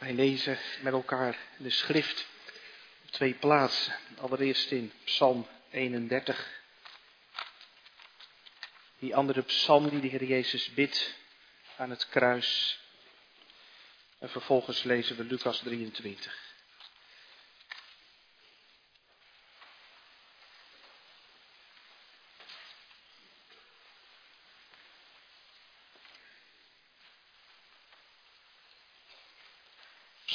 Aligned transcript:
Wij 0.00 0.12
lezen 0.12 0.58
met 0.80 0.92
elkaar 0.92 1.38
de 1.56 1.70
schrift 1.70 2.26
op 3.04 3.10
twee 3.10 3.34
plaatsen. 3.34 3.94
Allereerst 4.18 4.70
in 4.70 4.92
Psalm 5.04 5.46
31. 5.70 6.60
Die 8.98 9.16
andere 9.16 9.42
psalm 9.42 9.88
die 9.88 10.00
de 10.00 10.06
Heer 10.06 10.24
Jezus 10.24 10.74
bidt 10.74 11.14
aan 11.76 11.90
het 11.90 12.08
kruis. 12.08 12.80
En 14.18 14.30
vervolgens 14.30 14.82
lezen 14.82 15.16
we 15.16 15.24
Lucas 15.24 15.58
23. 15.58 16.49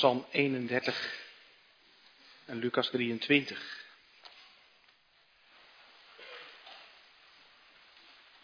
Psalm 0.05 0.25
31 0.31 0.95
en 2.46 2.57
Lucas 2.57 2.89
23. 2.89 3.86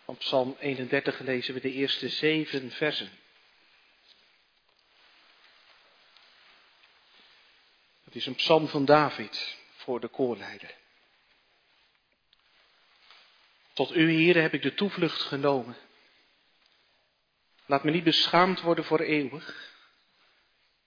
Van 0.06 0.18
Psalm 0.18 0.56
31 0.60 1.20
lezen 1.20 1.54
we 1.54 1.60
de 1.60 1.72
eerste 1.72 2.10
zeven 2.10 2.72
versen. 2.72 3.12
Het 8.04 8.16
is 8.16 8.26
een 8.26 8.36
psalm 8.36 8.68
van 8.68 8.86
David 8.86 9.58
voor 9.76 10.00
de 10.00 10.08
koorleider. 10.08 10.76
Tot 13.74 13.96
u, 13.96 14.12
Heer, 14.12 14.42
heb 14.42 14.54
ik 14.54 14.62
de 14.62 14.74
toevlucht 14.74 15.22
genomen. 15.22 15.76
Laat 17.66 17.84
me 17.84 17.92
niet 17.92 18.04
beschaamd 18.04 18.62
worden 18.62 18.86
voor 18.86 19.00
eeuwig. 19.00 19.71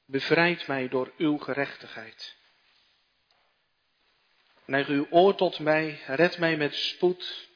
Bevrijd 0.05 0.67
mij 0.67 0.89
door 0.89 1.13
uw 1.17 1.39
gerechtigheid. 1.39 2.37
Neig 4.65 4.88
uw 4.88 5.07
oor 5.11 5.35
tot 5.35 5.59
mij, 5.59 6.01
red 6.07 6.38
mij 6.38 6.57
met 6.57 6.74
spoed. 6.74 7.49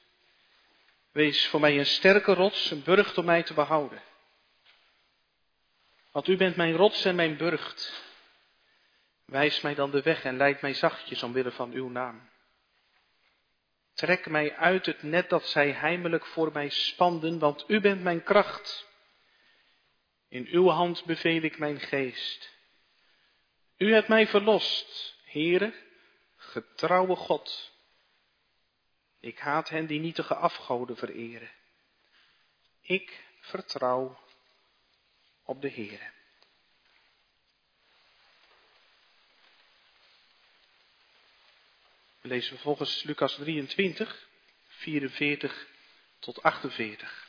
Wees 1.13 1.47
voor 1.47 1.61
mij 1.61 1.79
een 1.79 1.87
sterke 1.87 2.35
rots, 2.35 2.71
een 2.71 2.83
burcht 2.83 3.19
om 3.19 3.25
mij 3.25 3.43
te 3.43 3.55
behouden. 3.55 4.03
Want 6.13 6.29
u 6.29 6.37
bent 6.37 6.57
mijn 6.57 6.77
rots 6.77 7.05
en 7.05 7.15
mijn 7.15 7.37
burcht. 7.37 8.03
Wijs 9.25 9.61
mij 9.61 9.75
dan 9.75 9.91
de 9.91 10.03
weg 10.03 10.25
en 10.25 10.37
leid 10.37 10.61
mij 10.61 10.75
zachtjes 10.75 11.23
omwille 11.23 11.51
van 11.51 11.73
uw 11.73 11.89
naam. 11.89 12.31
Trek 13.95 14.27
mij 14.27 14.57
uit 14.57 14.87
het 14.87 15.03
net 15.03 15.29
dat 15.29 15.49
zij 15.49 15.71
heimelijk 15.71 16.27
voor 16.27 16.53
mij 16.53 16.69
spanden, 16.69 17.39
want 17.39 17.65
u 17.67 17.81
bent 17.81 18.03
mijn 18.03 18.23
kracht. 18.23 18.87
In 20.29 20.47
uw 20.47 20.69
hand 20.69 21.05
beveel 21.05 21.43
ik 21.43 21.59
mijn 21.59 21.81
geest. 21.81 22.57
U 23.77 23.93
hebt 23.93 24.09
mij 24.09 24.27
verlost, 24.27 25.17
Heere, 25.25 25.75
getrouwe 26.37 27.17
God. 27.17 27.73
Ik 29.21 29.39
haat 29.39 29.69
hen 29.69 29.87
die 29.87 30.01
nietige 30.01 30.35
afgoden 30.35 30.97
vereren. 30.97 31.51
Ik 32.81 33.25
vertrouw 33.41 34.19
op 35.45 35.63
de 35.63 35.71
Heere. 35.71 36.11
We 42.21 42.29
lezen 42.29 42.51
vervolgens 42.51 43.03
Lucas 43.03 43.35
23, 43.35 44.29
44 44.69 45.67
tot 46.19 46.43
48. 46.43 47.28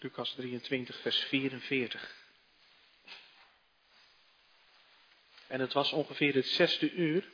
Lucas 0.00 0.34
23, 0.34 1.00
vers 1.00 1.18
44. 1.18 2.16
En 5.46 5.60
het 5.60 5.72
was 5.72 5.92
ongeveer 5.92 6.34
het 6.34 6.46
zesde 6.46 6.92
uur. 6.92 7.28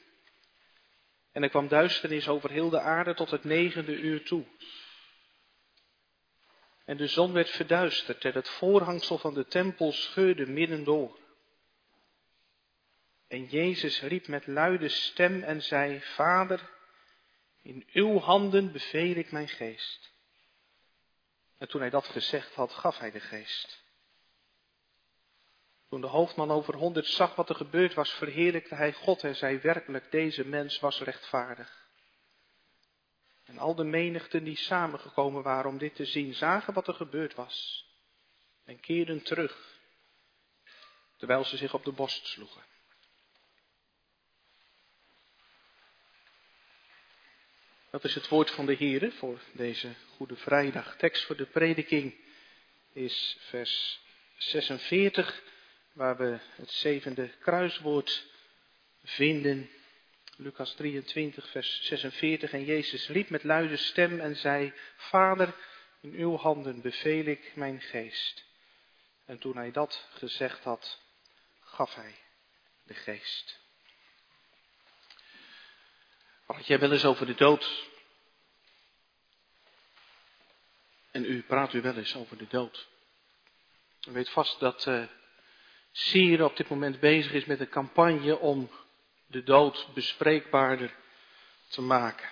En 1.33 1.43
er 1.43 1.49
kwam 1.49 1.69
duisternis 1.69 2.29
over 2.29 2.51
heel 2.51 2.71
de 2.71 2.81
aarde 2.81 3.15
tot 3.15 3.31
het 3.31 3.45
negende 3.45 3.97
uur 3.97 4.25
toe. 4.25 4.45
En 6.85 6.97
de 6.97 7.07
zon 7.07 7.33
werd 7.33 7.51
verduisterd 7.51 8.25
en 8.25 8.33
het 8.33 8.49
voorhangsel 8.49 9.19
van 9.19 9.35
de 9.35 9.47
tempel 9.47 9.93
scheurde 9.93 10.47
midden 10.47 10.85
door. 10.85 11.19
En 13.29 13.45
Jezus 13.45 14.01
riep 14.01 14.27
met 14.27 14.47
luide 14.47 14.89
stem 14.89 15.43
en 15.43 15.63
zei, 15.63 16.01
Vader, 16.01 16.71
in 17.63 17.87
uw 17.93 18.19
handen 18.19 18.73
beveel 18.73 19.15
ik 19.15 19.33
mijn 19.33 19.49
geest. 19.49 20.14
En 21.65 21.71
toen 21.71 21.81
hij 21.81 21.91
dat 21.91 22.07
gezegd 22.07 22.55
had, 22.55 22.73
gaf 22.73 22.99
hij 22.99 23.11
de 23.11 23.21
geest. 23.21 23.83
Toen 25.89 26.01
de 26.01 26.07
hoofdman 26.07 26.51
over 26.51 26.75
honderd 26.75 27.07
zag 27.07 27.35
wat 27.35 27.49
er 27.49 27.55
gebeurd 27.55 27.95
was, 27.95 28.11
verheerlijkte 28.11 28.75
hij 28.75 28.93
God 28.93 29.25
en 29.25 29.37
zei 29.37 29.59
werkelijk, 29.59 30.11
deze 30.11 30.47
mens 30.47 30.81
was 30.81 31.01
rechtvaardig. 31.01 31.89
En 33.45 33.59
al 33.59 33.75
de 33.75 33.85
menigten 33.85 34.45
die 34.45 34.57
samengekomen 34.57 35.43
waren 35.43 35.71
om 35.71 35.79
dit 35.79 35.95
te 35.95 36.05
zien, 36.05 36.35
zagen 36.35 36.75
wat 36.75 36.89
er 36.89 36.95
gebeurd 36.95 37.35
was 37.35 37.87
en 38.65 38.81
keerden 38.81 39.23
terug, 39.23 39.79
terwijl 41.17 41.45
ze 41.45 41.57
zich 41.57 41.75
op 41.75 41.85
de 41.85 41.93
borst 41.93 42.27
sloegen. 42.27 42.63
Dat 47.95 48.05
is 48.05 48.15
het 48.15 48.29
woord 48.29 48.51
van 48.51 48.67
de 48.67 48.77
Heere 48.77 49.13
voor 49.13 49.41
deze 49.53 49.95
Goede 50.17 50.37
Vrijdag. 50.37 50.97
Tekst 50.97 51.25
voor 51.25 51.37
de 51.37 51.47
prediking 51.47 52.15
is 52.93 53.37
vers 53.41 54.01
46, 54.37 55.43
waar 55.93 56.17
we 56.17 56.39
het 56.55 56.71
zevende 56.71 57.31
kruiswoord 57.41 58.27
vinden. 59.05 59.71
Lucas 60.37 60.75
23, 60.75 61.51
vers 61.51 61.83
46. 61.83 62.53
En 62.53 62.65
Jezus 62.65 63.09
riep 63.09 63.31
met 63.31 63.45
luide 63.45 63.77
stem 63.77 64.21
en 64.21 64.37
zei, 64.37 64.73
Vader, 64.97 65.55
in 66.01 66.15
uw 66.15 66.37
handen 66.37 66.81
beveel 66.81 67.25
ik 67.25 67.53
mijn 67.57 67.81
geest. 67.81 68.45
En 69.25 69.39
toen 69.39 69.57
hij 69.57 69.71
dat 69.71 70.09
gezegd 70.11 70.65
had, 70.65 71.01
gaf 71.61 71.95
hij 71.95 72.15
de 72.83 72.95
geest. 72.95 73.64
Praat 76.47 76.67
jij 76.67 76.79
wel 76.79 76.93
eens 76.93 77.05
over 77.05 77.27
de 77.27 77.35
dood? 77.35 77.89
En 81.11 81.25
u 81.25 81.43
praat 81.43 81.73
u 81.73 81.81
wel 81.81 81.97
eens 81.97 82.17
over 82.17 82.39
de 82.39 82.47
dood. 82.49 82.89
U 84.09 84.13
weet 84.13 84.31
vast 84.31 84.61
dat 84.61 84.87
uh, 84.87 85.05
Syrië 85.93 86.43
op 86.43 86.57
dit 86.57 86.69
moment 86.69 87.01
bezig 87.01 87.33
is 87.33 87.45
met 87.45 87.61
een 87.61 87.69
campagne 87.69 88.39
om 88.39 88.71
de 89.27 89.43
dood 89.43 89.89
bespreekbaarder 89.95 90.95
te 91.69 91.83
maken. 91.83 92.29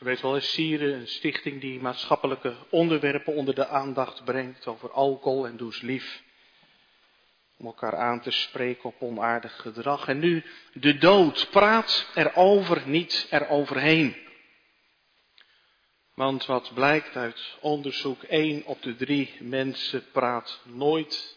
U 0.00 0.04
weet 0.04 0.20
wel, 0.20 0.36
is 0.36 0.52
Syrië 0.52 0.92
een 0.92 1.08
stichting 1.08 1.60
die 1.60 1.80
maatschappelijke 1.80 2.56
onderwerpen 2.70 3.34
onder 3.34 3.54
de 3.54 3.66
aandacht 3.66 4.24
brengt 4.24 4.66
over 4.66 4.90
alcohol 4.90 5.46
en 5.46 5.56
does 5.56 5.80
lief 5.80 6.22
om 7.58 7.66
elkaar 7.66 7.96
aan 7.96 8.20
te 8.20 8.30
spreken 8.30 8.84
op 8.84 9.02
onaardig 9.02 9.60
gedrag. 9.60 10.08
En 10.08 10.18
nu 10.18 10.44
de 10.72 10.98
dood. 10.98 11.48
Praat 11.50 12.06
erover, 12.14 12.82
niet 12.84 13.26
eroverheen. 13.30 14.16
Want 16.14 16.46
wat 16.46 16.74
blijkt 16.74 17.16
uit 17.16 17.56
onderzoek, 17.60 18.22
één 18.22 18.64
op 18.64 18.82
de 18.82 18.96
drie 18.96 19.36
mensen 19.40 20.10
praat 20.12 20.60
nooit 20.64 21.36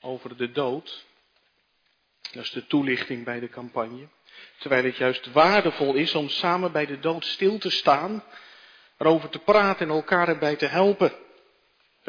over 0.00 0.36
de 0.36 0.52
dood. 0.52 1.04
Dat 2.32 2.42
is 2.42 2.50
de 2.50 2.66
toelichting 2.66 3.24
bij 3.24 3.40
de 3.40 3.48
campagne. 3.48 4.08
Terwijl 4.58 4.84
het 4.84 4.96
juist 4.96 5.32
waardevol 5.32 5.94
is 5.94 6.14
om 6.14 6.28
samen 6.28 6.72
bij 6.72 6.86
de 6.86 6.98
dood 6.98 7.24
stil 7.24 7.58
te 7.58 7.70
staan, 7.70 8.24
erover 8.98 9.28
te 9.28 9.38
praten 9.38 9.88
en 9.88 9.94
elkaar 9.94 10.28
erbij 10.28 10.56
te 10.56 10.66
helpen. 10.66 11.12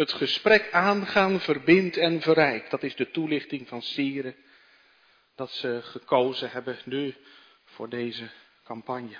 Het 0.01 0.13
gesprek 0.13 0.71
aangaan 0.71 1.39
verbindt 1.39 1.98
en 1.98 2.21
verrijkt. 2.21 2.71
Dat 2.71 2.83
is 2.83 2.95
de 2.95 3.12
toelichting 3.12 3.68
van 3.68 3.81
Sieren 3.81 4.36
dat 5.36 5.51
ze 5.51 5.80
gekozen 5.83 6.51
hebben 6.51 6.80
nu 6.86 7.15
voor 7.65 7.89
deze 7.89 8.30
campagne. 8.63 9.18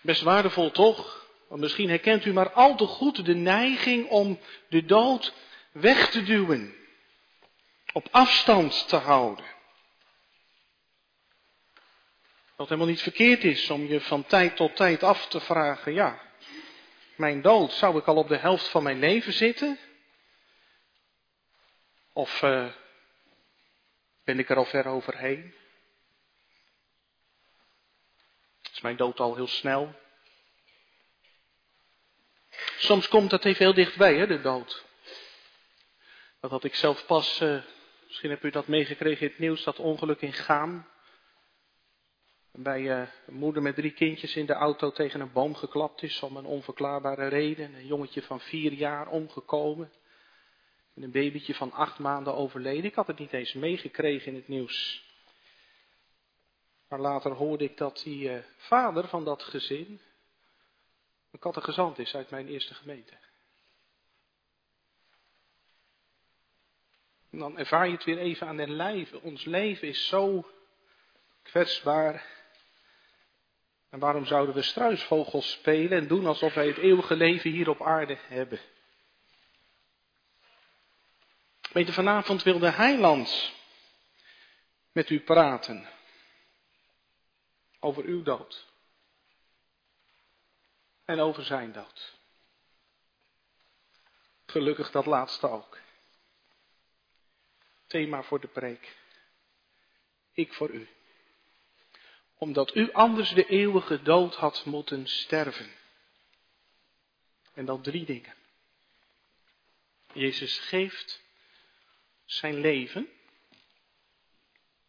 Best 0.00 0.22
waardevol 0.22 0.70
toch? 0.70 1.26
Want 1.48 1.60
misschien 1.60 1.88
herkent 1.88 2.24
u 2.24 2.32
maar 2.32 2.50
al 2.52 2.76
te 2.76 2.86
goed 2.86 3.24
de 3.24 3.34
neiging 3.34 4.08
om 4.08 4.40
de 4.68 4.84
dood 4.84 5.34
weg 5.72 6.10
te 6.10 6.22
duwen. 6.22 6.74
Op 7.92 8.08
afstand 8.10 8.88
te 8.88 8.96
houden. 8.96 9.44
Wat 12.56 12.68
helemaal 12.68 12.90
niet 12.90 13.02
verkeerd 13.02 13.44
is 13.44 13.70
om 13.70 13.86
je 13.86 14.00
van 14.00 14.26
tijd 14.26 14.56
tot 14.56 14.76
tijd 14.76 15.02
af 15.02 15.26
te 15.26 15.40
vragen, 15.40 15.92
ja, 15.92 16.23
mijn 17.16 17.42
dood, 17.42 17.72
zou 17.72 17.98
ik 17.98 18.06
al 18.06 18.16
op 18.16 18.28
de 18.28 18.36
helft 18.36 18.68
van 18.68 18.82
mijn 18.82 18.98
leven 18.98 19.32
zitten? 19.32 19.78
Of 22.12 22.42
uh, 22.42 22.72
ben 24.24 24.38
ik 24.38 24.50
er 24.50 24.56
al 24.56 24.64
ver 24.64 24.86
overheen? 24.86 25.54
Is 28.72 28.80
mijn 28.80 28.96
dood 28.96 29.20
al 29.20 29.34
heel 29.34 29.46
snel? 29.46 29.94
Soms 32.78 33.08
komt 33.08 33.30
dat 33.30 33.44
even 33.44 33.64
heel 33.64 33.74
dichtbij, 33.74 34.14
hè, 34.14 34.26
de 34.26 34.40
dood. 34.40 34.84
Dat 36.40 36.50
had 36.50 36.64
ik 36.64 36.74
zelf 36.74 37.06
pas, 37.06 37.40
uh, 37.40 37.62
misschien 38.06 38.30
hebt 38.30 38.44
u 38.44 38.50
dat 38.50 38.66
meegekregen 38.66 39.20
in 39.20 39.28
het 39.28 39.38
nieuws, 39.38 39.64
dat 39.64 39.78
ongeluk 39.78 40.20
in 40.20 40.32
Gaam. 40.32 40.92
Waarbij 42.54 42.80
uh, 42.80 43.08
een 43.26 43.34
moeder 43.34 43.62
met 43.62 43.74
drie 43.74 43.90
kindjes 43.90 44.36
in 44.36 44.46
de 44.46 44.52
auto 44.52 44.90
tegen 44.90 45.20
een 45.20 45.32
boom 45.32 45.54
geklapt 45.54 46.02
is 46.02 46.22
om 46.22 46.36
een 46.36 46.44
onverklaarbare 46.44 47.26
reden. 47.26 47.74
Een 47.74 47.86
jongetje 47.86 48.22
van 48.22 48.40
vier 48.40 48.72
jaar 48.72 49.08
omgekomen. 49.08 49.92
En 50.94 51.02
een 51.02 51.10
babytje 51.10 51.54
van 51.54 51.72
acht 51.72 51.98
maanden 51.98 52.34
overleden. 52.34 52.84
Ik 52.84 52.94
had 52.94 53.06
het 53.06 53.18
niet 53.18 53.32
eens 53.32 53.52
meegekregen 53.52 54.26
in 54.26 54.34
het 54.34 54.48
nieuws. 54.48 55.04
Maar 56.88 57.00
later 57.00 57.32
hoorde 57.32 57.64
ik 57.64 57.76
dat 57.76 58.00
die 58.04 58.30
uh, 58.30 58.38
vader 58.56 59.08
van 59.08 59.24
dat 59.24 59.42
gezin 59.42 60.00
een 61.30 61.38
kattegezant 61.38 61.98
is 61.98 62.14
uit 62.14 62.30
mijn 62.30 62.48
eerste 62.48 62.74
gemeente. 62.74 63.14
En 67.30 67.38
dan 67.38 67.58
ervaar 67.58 67.86
je 67.86 67.92
het 67.92 68.04
weer 68.04 68.18
even 68.18 68.46
aan 68.46 68.56
den 68.56 68.76
lijve. 68.76 69.20
Ons 69.20 69.44
leven 69.44 69.88
is 69.88 70.08
zo 70.08 70.46
kwetsbaar. 71.42 72.33
En 73.94 74.00
waarom 74.00 74.26
zouden 74.26 74.54
we 74.54 74.62
struisvogels 74.62 75.50
spelen 75.50 75.98
en 75.98 76.06
doen 76.06 76.26
alsof 76.26 76.54
wij 76.54 76.66
het 76.66 76.76
eeuwige 76.76 77.16
leven 77.16 77.50
hier 77.50 77.68
op 77.68 77.82
aarde 77.82 78.18
hebben? 78.20 78.60
Weet 81.72 81.90
vanavond 81.90 82.42
wil 82.42 82.58
de 82.58 82.70
heiland 82.70 83.52
met 84.92 85.10
u 85.10 85.20
praten 85.20 85.88
over 87.80 88.04
uw 88.04 88.22
dood 88.22 88.66
en 91.04 91.20
over 91.20 91.44
zijn 91.44 91.72
dood. 91.72 92.14
Gelukkig 94.46 94.90
dat 94.90 95.06
laatste 95.06 95.48
ook. 95.48 95.78
Thema 97.86 98.22
voor 98.22 98.40
de 98.40 98.48
preek. 98.48 98.96
Ik 100.32 100.52
voor 100.52 100.70
u. 100.70 100.88
Omdat 102.44 102.74
u 102.74 102.92
anders 102.92 103.30
de 103.30 103.46
eeuwige 103.46 104.02
dood 104.02 104.34
had 104.34 104.64
moeten 104.64 105.06
sterven. 105.06 105.72
En 107.54 107.64
dan 107.64 107.82
drie 107.82 108.04
dingen. 108.04 108.34
Jezus 110.12 110.58
geeft 110.58 111.22
zijn 112.24 112.60
leven. 112.60 113.08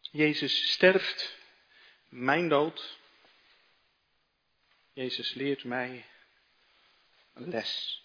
Jezus 0.00 0.70
sterft 0.72 1.36
mijn 2.08 2.48
dood. 2.48 2.98
Jezus 4.92 5.34
leert 5.34 5.64
mij 5.64 6.04
een 7.34 7.48
les. 7.48 8.02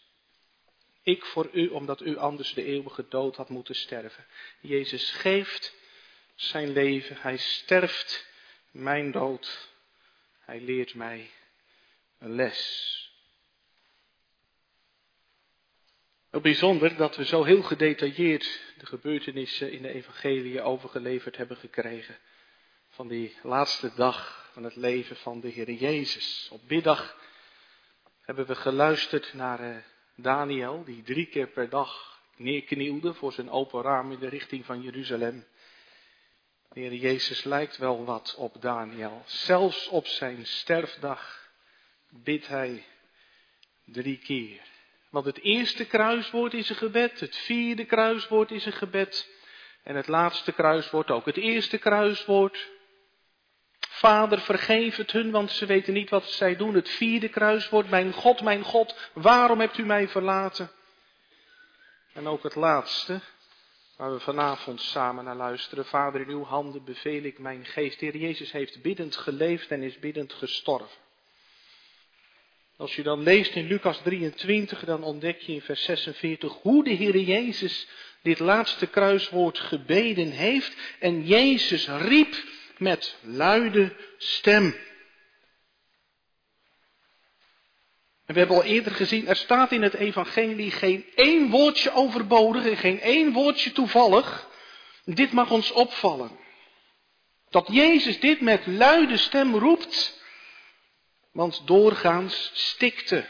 Ik 1.03 1.25
voor 1.25 1.49
u, 1.53 1.67
omdat 1.67 2.01
u 2.01 2.17
anders 2.17 2.53
de 2.53 2.63
eeuwige 2.63 3.07
dood 3.07 3.35
had 3.35 3.49
moeten 3.49 3.75
sterven. 3.75 4.25
Jezus 4.61 5.11
geeft 5.11 5.75
zijn 6.35 6.71
leven. 6.71 7.17
Hij 7.17 7.37
sterft 7.37 8.29
mijn 8.71 9.11
dood. 9.11 9.69
Hij 10.39 10.61
leert 10.61 10.95
mij 10.95 11.29
een 12.17 12.35
les. 12.35 12.89
Heel 16.29 16.41
bijzonder 16.41 16.95
dat 16.95 17.15
we 17.15 17.25
zo 17.25 17.43
heel 17.43 17.61
gedetailleerd 17.61 18.61
de 18.77 18.85
gebeurtenissen 18.85 19.71
in 19.71 19.81
de 19.81 19.93
evangelie 19.93 20.61
overgeleverd 20.61 21.37
hebben 21.37 21.57
gekregen. 21.57 22.17
Van 22.89 23.07
die 23.07 23.35
laatste 23.43 23.91
dag 23.95 24.49
van 24.53 24.63
het 24.63 24.75
leven 24.75 25.15
van 25.15 25.39
de 25.39 25.47
Heer 25.47 25.71
Jezus. 25.71 26.49
Op 26.51 26.61
middag 26.67 27.17
hebben 28.21 28.45
we 28.45 28.55
geluisterd 28.55 29.33
naar 29.33 29.59
eh, 29.59 29.75
Daniel, 30.15 30.83
die 30.83 31.01
drie 31.01 31.25
keer 31.25 31.47
per 31.47 31.69
dag 31.69 32.19
neerknielde 32.35 33.13
voor 33.13 33.33
zijn 33.33 33.49
open 33.49 33.81
raam 33.81 34.11
in 34.11 34.19
de 34.19 34.29
richting 34.29 34.65
van 34.65 34.81
Jeruzalem. 34.81 35.45
De 36.73 36.79
Heer 36.79 36.93
Jezus 36.93 37.43
lijkt 37.43 37.77
wel 37.77 38.05
wat 38.05 38.35
op 38.37 38.61
Daniel. 38.61 39.23
Zelfs 39.25 39.87
op 39.87 40.07
zijn 40.07 40.45
sterfdag 40.45 41.49
bidt 42.09 42.47
hij 42.47 42.85
drie 43.85 44.17
keer. 44.17 44.61
Want 45.09 45.25
het 45.25 45.41
eerste 45.41 45.85
kruiswoord 45.85 46.53
is 46.53 46.69
een 46.69 46.75
gebed, 46.75 47.19
het 47.19 47.35
vierde 47.35 47.85
kruiswoord 47.85 48.51
is 48.51 48.65
een 48.65 48.73
gebed 48.73 49.29
en 49.83 49.95
het 49.95 50.07
laatste 50.07 50.51
kruiswoord 50.51 51.11
ook. 51.11 51.25
Het 51.25 51.37
eerste 51.37 51.77
kruiswoord, 51.77 52.69
Vader 53.79 54.39
vergeef 54.39 54.95
het 54.95 55.11
hun, 55.11 55.31
want 55.31 55.51
ze 55.51 55.65
weten 55.65 55.93
niet 55.93 56.09
wat 56.09 56.29
zij 56.31 56.55
doen. 56.55 56.73
Het 56.73 56.89
vierde 56.89 57.29
kruiswoord, 57.29 57.89
mijn 57.89 58.13
God, 58.13 58.41
mijn 58.41 58.63
God, 58.63 59.09
waarom 59.13 59.59
hebt 59.59 59.77
u 59.77 59.85
mij 59.85 60.07
verlaten? 60.07 60.71
En 62.13 62.27
ook 62.27 62.43
het 62.43 62.55
laatste, 62.55 63.21
waar 64.01 64.13
we 64.13 64.19
vanavond 64.19 64.81
samen 64.81 65.23
naar 65.23 65.35
luisteren. 65.35 65.85
Vader, 65.85 66.21
in 66.21 66.29
uw 66.29 66.43
handen 66.43 66.83
beveel 66.83 67.23
ik 67.23 67.39
mijn 67.39 67.65
geest. 67.65 67.99
Heer 67.99 68.17
Jezus 68.17 68.51
heeft 68.51 68.81
biddend 68.81 69.15
geleefd 69.15 69.71
en 69.71 69.81
is 69.81 69.99
biddend 69.99 70.33
gestorven. 70.33 70.97
Als 72.77 72.95
je 72.95 73.03
dan 73.03 73.23
leest 73.23 73.55
in 73.55 73.67
Lucas 73.67 73.97
23, 74.03 74.83
dan 74.85 75.03
ontdek 75.03 75.39
je 75.39 75.53
in 75.53 75.61
vers 75.61 75.83
46 75.83 76.53
hoe 76.53 76.83
de 76.83 76.89
Heer 76.89 77.17
Jezus 77.17 77.87
dit 78.21 78.39
laatste 78.39 78.87
kruiswoord 78.87 79.59
gebeden 79.59 80.31
heeft. 80.31 80.75
En 80.99 81.25
Jezus 81.27 81.87
riep 81.87 82.43
met 82.77 83.17
luide 83.21 83.95
stem. 84.17 84.75
En 88.31 88.37
we 88.37 88.43
hebben 88.43 88.63
al 88.63 88.71
eerder 88.71 88.91
gezien, 88.91 89.27
er 89.27 89.35
staat 89.35 89.71
in 89.71 89.81
het 89.81 89.93
evangelie 89.93 90.71
geen 90.71 91.05
één 91.15 91.49
woordje 91.49 91.93
overbodig 91.93 92.65
en 92.65 92.77
geen 92.77 93.01
één 93.01 93.31
woordje 93.31 93.71
toevallig. 93.71 94.47
Dit 95.05 95.31
mag 95.31 95.51
ons 95.51 95.71
opvallen. 95.71 96.31
Dat 97.49 97.67
Jezus 97.71 98.19
dit 98.19 98.41
met 98.41 98.67
luide 98.67 99.17
stem 99.17 99.55
roept, 99.55 100.21
want 101.31 101.61
doorgaans 101.65 102.51
stikte 102.53 103.25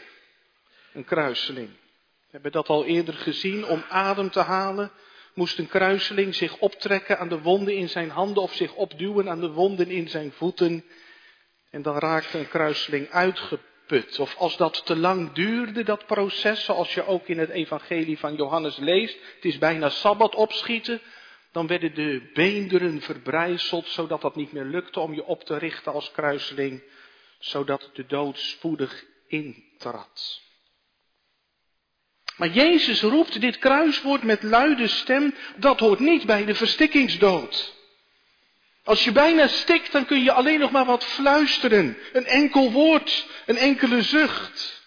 een 0.92 1.04
kruiseling. 1.04 1.68
We 1.68 2.28
hebben 2.30 2.52
dat 2.52 2.68
al 2.68 2.84
eerder 2.84 3.14
gezien. 3.14 3.66
Om 3.66 3.84
adem 3.88 4.30
te 4.30 4.40
halen 4.40 4.90
moest 5.34 5.58
een 5.58 5.68
kruiseling 5.68 6.34
zich 6.34 6.58
optrekken 6.58 7.18
aan 7.18 7.28
de 7.28 7.40
wonden 7.40 7.74
in 7.74 7.88
zijn 7.88 8.10
handen 8.10 8.42
of 8.42 8.54
zich 8.54 8.74
opduwen 8.74 9.28
aan 9.28 9.40
de 9.40 9.50
wonden 9.50 9.90
in 9.90 10.08
zijn 10.08 10.32
voeten. 10.32 10.84
En 11.70 11.82
dan 11.82 11.98
raakte 11.98 12.38
een 12.38 12.48
kruiseling 12.48 13.10
uitgeput. 13.10 13.70
Of 14.18 14.36
als 14.36 14.56
dat 14.56 14.86
te 14.86 14.96
lang 14.96 15.32
duurde, 15.32 15.84
dat 15.84 16.06
proces, 16.06 16.64
zoals 16.64 16.94
je 16.94 17.06
ook 17.06 17.26
in 17.26 17.38
het 17.38 17.50
evangelie 17.50 18.18
van 18.18 18.34
Johannes 18.34 18.76
leest, 18.76 19.18
het 19.34 19.44
is 19.44 19.58
bijna 19.58 19.88
sabbat 19.88 20.34
opschieten, 20.34 21.00
dan 21.52 21.66
werden 21.66 21.94
de 21.94 22.30
beenderen 22.34 23.00
verbrijzeld, 23.00 23.88
zodat 23.88 24.20
dat 24.20 24.36
niet 24.36 24.52
meer 24.52 24.64
lukte 24.64 25.00
om 25.00 25.14
je 25.14 25.24
op 25.24 25.44
te 25.44 25.58
richten 25.58 25.92
als 25.92 26.10
kruiseling 26.10 26.82
zodat 27.42 27.90
de 27.92 28.06
dood 28.06 28.38
spoedig 28.38 29.04
intrad. 29.26 30.40
Maar 32.36 32.48
Jezus 32.48 33.02
roept 33.02 33.40
dit 33.40 33.58
kruiswoord 33.58 34.22
met 34.22 34.42
luide 34.42 34.88
stem, 34.88 35.34
dat 35.56 35.80
hoort 35.80 35.98
niet 35.98 36.26
bij 36.26 36.44
de 36.44 36.54
verstikkingsdood. 36.54 37.80
Als 38.84 39.04
je 39.04 39.12
bijna 39.12 39.46
stikt, 39.46 39.92
dan 39.92 40.06
kun 40.06 40.22
je 40.22 40.32
alleen 40.32 40.58
nog 40.58 40.70
maar 40.70 40.84
wat 40.84 41.04
fluisteren. 41.04 41.98
Een 42.12 42.26
enkel 42.26 42.72
woord, 42.72 43.28
een 43.46 43.56
enkele 43.56 44.02
zucht. 44.02 44.82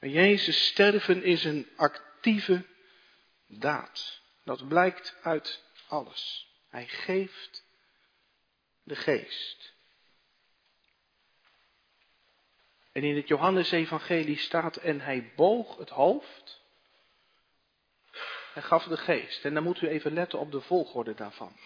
Maar 0.00 0.10
Jezus 0.10 0.66
sterven 0.66 1.22
is 1.22 1.44
een 1.44 1.68
actieve 1.76 2.66
daad. 3.46 4.20
Dat 4.44 4.68
blijkt 4.68 5.16
uit 5.22 5.62
alles. 5.88 6.48
Hij 6.68 6.86
geeft 6.86 7.64
de 8.82 8.96
geest. 8.96 9.72
En 12.92 13.02
in 13.02 13.16
het 13.16 13.28
Johannesevangelie 13.28 14.38
staat, 14.38 14.76
en 14.76 15.00
hij 15.00 15.32
boog 15.36 15.76
het 15.76 15.90
hoofd 15.90 16.60
en 18.54 18.62
gaf 18.62 18.84
de 18.84 18.96
geest. 18.96 19.44
En 19.44 19.54
dan 19.54 19.62
moet 19.62 19.80
u 19.80 19.88
even 19.88 20.12
letten 20.12 20.38
op 20.38 20.52
de 20.52 20.60
volgorde 20.60 21.14
daarvan. 21.14 21.56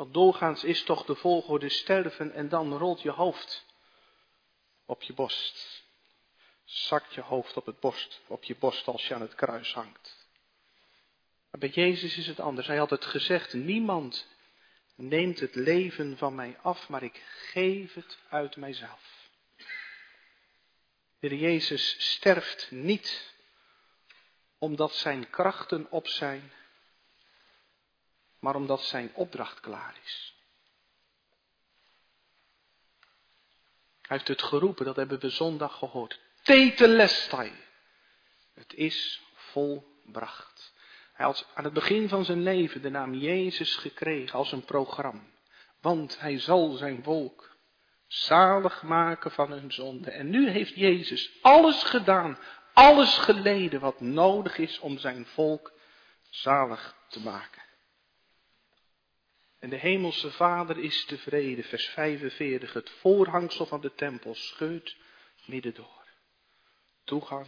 Want 0.00 0.14
doorgaans 0.14 0.64
is 0.64 0.82
toch 0.82 1.04
de 1.04 1.14
volgorde 1.14 1.68
sterven 1.68 2.32
en 2.32 2.48
dan 2.48 2.76
rolt 2.76 3.02
je 3.02 3.10
hoofd 3.10 3.66
op 4.86 5.02
je 5.02 5.12
borst. 5.12 5.84
Zakt 6.64 7.14
je 7.14 7.20
hoofd 7.20 7.56
op, 7.56 7.66
het 7.66 7.80
borst, 7.80 8.20
op 8.26 8.44
je 8.44 8.56
borst 8.56 8.86
als 8.86 9.08
je 9.08 9.14
aan 9.14 9.20
het 9.20 9.34
kruis 9.34 9.72
hangt. 9.72 10.26
Maar 11.50 11.60
bij 11.60 11.68
Jezus 11.68 12.16
is 12.16 12.26
het 12.26 12.40
anders. 12.40 12.66
Hij 12.66 12.76
had 12.76 12.90
het 12.90 13.04
gezegd, 13.04 13.52
niemand 13.52 14.26
neemt 14.94 15.40
het 15.40 15.54
leven 15.54 16.18
van 16.18 16.34
mij 16.34 16.58
af, 16.62 16.88
maar 16.88 17.02
ik 17.02 17.22
geef 17.26 17.94
het 17.94 18.18
uit 18.28 18.56
mijzelf. 18.56 19.28
De 21.18 21.38
Jezus 21.38 22.12
sterft 22.12 22.70
niet 22.70 23.34
omdat 24.58 24.94
zijn 24.94 25.30
krachten 25.30 25.90
op 25.90 26.08
zijn, 26.08 26.52
maar 28.40 28.54
omdat 28.54 28.82
zijn 28.82 29.10
opdracht 29.14 29.60
klaar 29.60 29.94
is. 30.04 30.34
Hij 34.00 34.16
heeft 34.16 34.28
het 34.28 34.42
geroepen, 34.42 34.84
dat 34.84 34.96
hebben 34.96 35.20
we 35.20 35.30
zondag 35.30 35.78
gehoord. 35.78 36.20
Tetelestai. 36.42 37.52
Het 38.54 38.74
is 38.74 39.22
volbracht. 39.34 40.72
Hij 41.12 41.26
had 41.26 41.48
aan 41.54 41.64
het 41.64 41.72
begin 41.72 42.08
van 42.08 42.24
zijn 42.24 42.42
leven 42.42 42.82
de 42.82 42.90
naam 42.90 43.14
Jezus 43.14 43.76
gekregen 43.76 44.38
als 44.38 44.52
een 44.52 44.64
programma. 44.64 45.22
Want 45.80 46.20
hij 46.20 46.38
zal 46.38 46.70
zijn 46.70 47.02
volk 47.02 47.56
zalig 48.06 48.82
maken 48.82 49.30
van 49.30 49.50
hun 49.50 49.72
zonde. 49.72 50.10
En 50.10 50.30
nu 50.30 50.48
heeft 50.48 50.74
Jezus 50.74 51.30
alles 51.40 51.82
gedaan, 51.82 52.38
alles 52.72 53.18
geleden 53.18 53.80
wat 53.80 54.00
nodig 54.00 54.58
is 54.58 54.78
om 54.78 54.98
zijn 54.98 55.26
volk 55.26 55.72
zalig 56.30 56.96
te 57.08 57.20
maken. 57.20 57.62
En 59.60 59.70
de 59.70 59.76
hemelse 59.76 60.30
Vader 60.30 60.78
is 60.78 61.04
tevreden, 61.04 61.64
vers 61.64 61.86
45. 61.86 62.72
Het 62.72 62.90
voorhangsel 62.90 63.66
van 63.66 63.80
de 63.80 63.94
tempel 63.94 64.34
scheurt 64.34 64.96
midden 65.44 65.74
door. 65.74 66.04
Toegang 67.04 67.46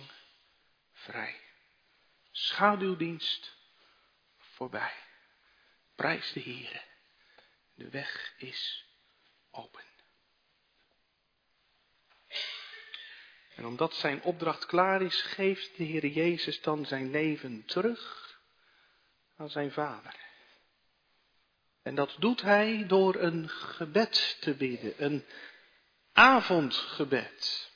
vrij. 0.92 1.40
Schaduwdienst 2.30 3.56
voorbij. 4.36 4.94
Prijs 5.94 6.32
de 6.32 6.40
Heer. 6.40 6.84
De 7.74 7.88
weg 7.88 8.34
is 8.36 8.86
open. 9.50 9.84
En 13.54 13.66
omdat 13.66 13.94
zijn 13.94 14.22
opdracht 14.22 14.66
klaar 14.66 15.02
is, 15.02 15.22
geeft 15.22 15.76
de 15.76 15.84
Heer 15.84 16.06
Jezus 16.06 16.60
dan 16.60 16.86
zijn 16.86 17.10
leven 17.10 17.64
terug 17.64 18.20
aan 19.36 19.50
zijn 19.50 19.72
Vader. 19.72 20.31
En 21.82 21.94
dat 21.94 22.16
doet 22.18 22.42
hij 22.42 22.86
door 22.86 23.14
een 23.14 23.48
gebed 23.48 24.36
te 24.40 24.54
bidden, 24.54 25.04
een 25.04 25.24
avondgebed. 26.12 27.70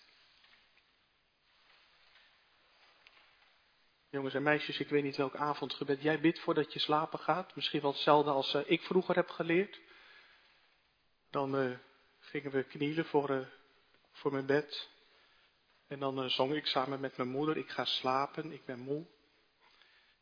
Jongens 4.11 4.35
en 4.35 4.43
meisjes, 4.43 4.79
ik 4.79 4.89
weet 4.89 5.03
niet 5.03 5.17
welk 5.17 5.37
avondgebed 5.37 6.03
jij 6.03 6.21
bidt 6.21 6.39
voordat 6.39 6.73
je 6.73 6.79
slapen 6.79 7.19
gaat. 7.19 7.55
Misschien 7.57 7.81
wel 7.81 7.93
hetzelfde 7.93 8.31
als 8.31 8.55
uh, 8.55 8.63
ik 8.65 8.83
vroeger 8.83 9.15
heb 9.15 9.29
geleerd. 9.29 9.81
Dan 11.31 11.63
uh, 11.63 11.77
gingen 12.19 12.51
we 12.51 12.63
knielen 12.63 13.07
voor, 13.07 13.31
uh, 13.31 13.47
voor 14.13 14.33
mijn 14.33 14.47
bed. 14.47 14.89
En 15.89 15.99
dan 15.99 16.31
zong 16.31 16.55
ik 16.55 16.67
samen 16.67 17.01
met 17.01 17.17
mijn 17.17 17.29
moeder, 17.29 17.57
ik 17.57 17.69
ga 17.69 17.85
slapen, 17.85 18.53
ik 18.53 18.65
ben 18.65 18.79
moe. 18.79 19.07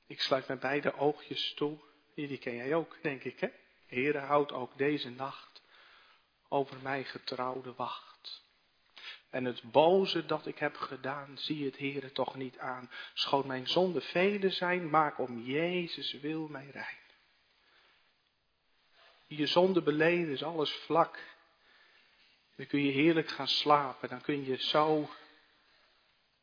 Ik 0.07 0.21
sluit 0.21 0.47
mijn 0.47 0.59
beide 0.59 0.95
oogjes 0.95 1.55
toe. 1.55 1.79
Die 2.15 2.39
ken 2.39 2.55
jij 2.55 2.75
ook, 2.75 2.97
denk 3.03 3.25
ik, 3.25 3.41
hè? 3.41 3.49
Heere, 3.87 4.19
houd 4.19 4.53
ook 4.53 4.79
deze 4.79 5.11
nacht 5.11 5.63
over 6.49 6.77
mij 6.83 7.05
getrouwde 7.05 7.75
wacht. 7.75 8.43
En 9.31 9.45
het 9.45 9.63
boze 9.63 10.27
dat 10.27 10.47
ik 10.47 10.59
heb 10.59 10.77
gedaan, 10.77 11.39
zie 11.39 11.65
het 11.65 11.79
Heere 11.79 12.13
toch 12.13 12.35
niet 12.35 12.59
aan. 12.59 12.91
Schoon 13.15 13.47
mijn 13.47 13.69
zonden 13.69 14.03
vele 14.03 14.51
zijn, 14.51 14.91
maak 14.91 15.19
om 15.19 15.41
Jezus 15.41 16.13
wil 16.13 16.49
mij 16.49 16.71
rein. 16.73 17.03
Je 19.27 19.47
zonde 19.47 19.83
beleden 19.83 20.33
is 20.33 20.43
alles 20.43 20.73
vlak. 20.73 21.19
Dan 22.57 22.67
kun 22.67 22.85
je 22.85 22.93
heerlijk 22.93 23.29
gaan 23.29 23.49
slapen. 23.49 24.09
Dan 24.09 24.21
kun 24.21 24.45
je 24.45 24.57
zo 24.57 25.11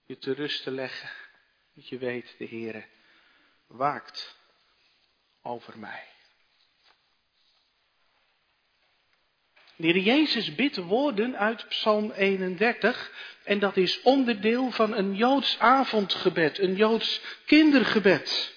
je 0.05 0.17
te 0.17 0.33
rusten 0.33 0.73
leggen. 0.73 1.09
Dat 1.73 1.87
je 1.87 1.97
weet, 1.97 2.35
de 2.37 2.47
Heere 2.47 2.85
waakt 3.67 4.35
over 5.41 5.79
mij. 5.79 6.07
De 9.81 9.87
Heer 9.87 9.99
Jezus 9.99 10.55
bidt 10.55 10.75
woorden 10.75 11.37
uit 11.37 11.67
Psalm 11.67 12.11
31 12.11 13.11
en 13.43 13.59
dat 13.59 13.77
is 13.77 14.01
onderdeel 14.01 14.71
van 14.71 14.93
een 14.93 15.15
Joods 15.15 15.59
avondgebed, 15.59 16.59
een 16.59 16.75
Joods 16.75 17.21
kindergebed. 17.45 18.53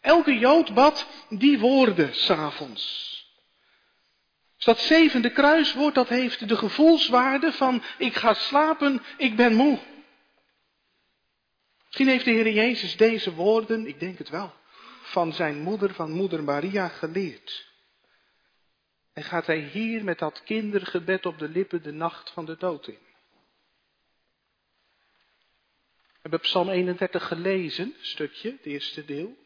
Elke 0.00 0.38
Jood 0.38 0.74
bad 0.74 1.06
die 1.28 1.58
woorden 1.58 2.14
s'avonds. 2.14 3.04
Dus 4.56 4.64
dat 4.64 4.80
zevende 4.80 5.30
kruiswoord, 5.30 5.94
dat 5.94 6.08
heeft 6.08 6.48
de 6.48 6.56
gevoelswaarde 6.56 7.52
van 7.52 7.82
ik 7.98 8.14
ga 8.14 8.34
slapen, 8.34 9.02
ik 9.16 9.36
ben 9.36 9.54
moe. 9.54 9.78
Misschien 11.86 12.08
heeft 12.08 12.24
de 12.24 12.30
Heer 12.30 12.52
Jezus 12.52 12.96
deze 12.96 13.34
woorden, 13.34 13.86
ik 13.86 14.00
denk 14.00 14.18
het 14.18 14.28
wel, 14.28 14.54
van 15.02 15.32
zijn 15.32 15.60
moeder, 15.60 15.94
van 15.94 16.10
moeder 16.10 16.44
Maria 16.44 16.88
geleerd. 16.88 17.74
En 19.16 19.24
gaat 19.24 19.46
hij 19.46 19.58
hier 19.58 20.04
met 20.04 20.18
dat 20.18 20.42
kindergebed 20.44 21.26
op 21.26 21.38
de 21.38 21.48
lippen 21.48 21.82
de 21.82 21.92
nacht 21.92 22.30
van 22.30 22.44
de 22.44 22.56
dood 22.56 22.86
in. 22.86 22.98
We 26.06 26.18
hebben 26.20 26.40
Psalm 26.40 26.68
31 26.68 27.26
gelezen, 27.26 27.94
stukje, 28.00 28.50
het 28.50 28.66
eerste 28.66 29.04
deel. 29.04 29.36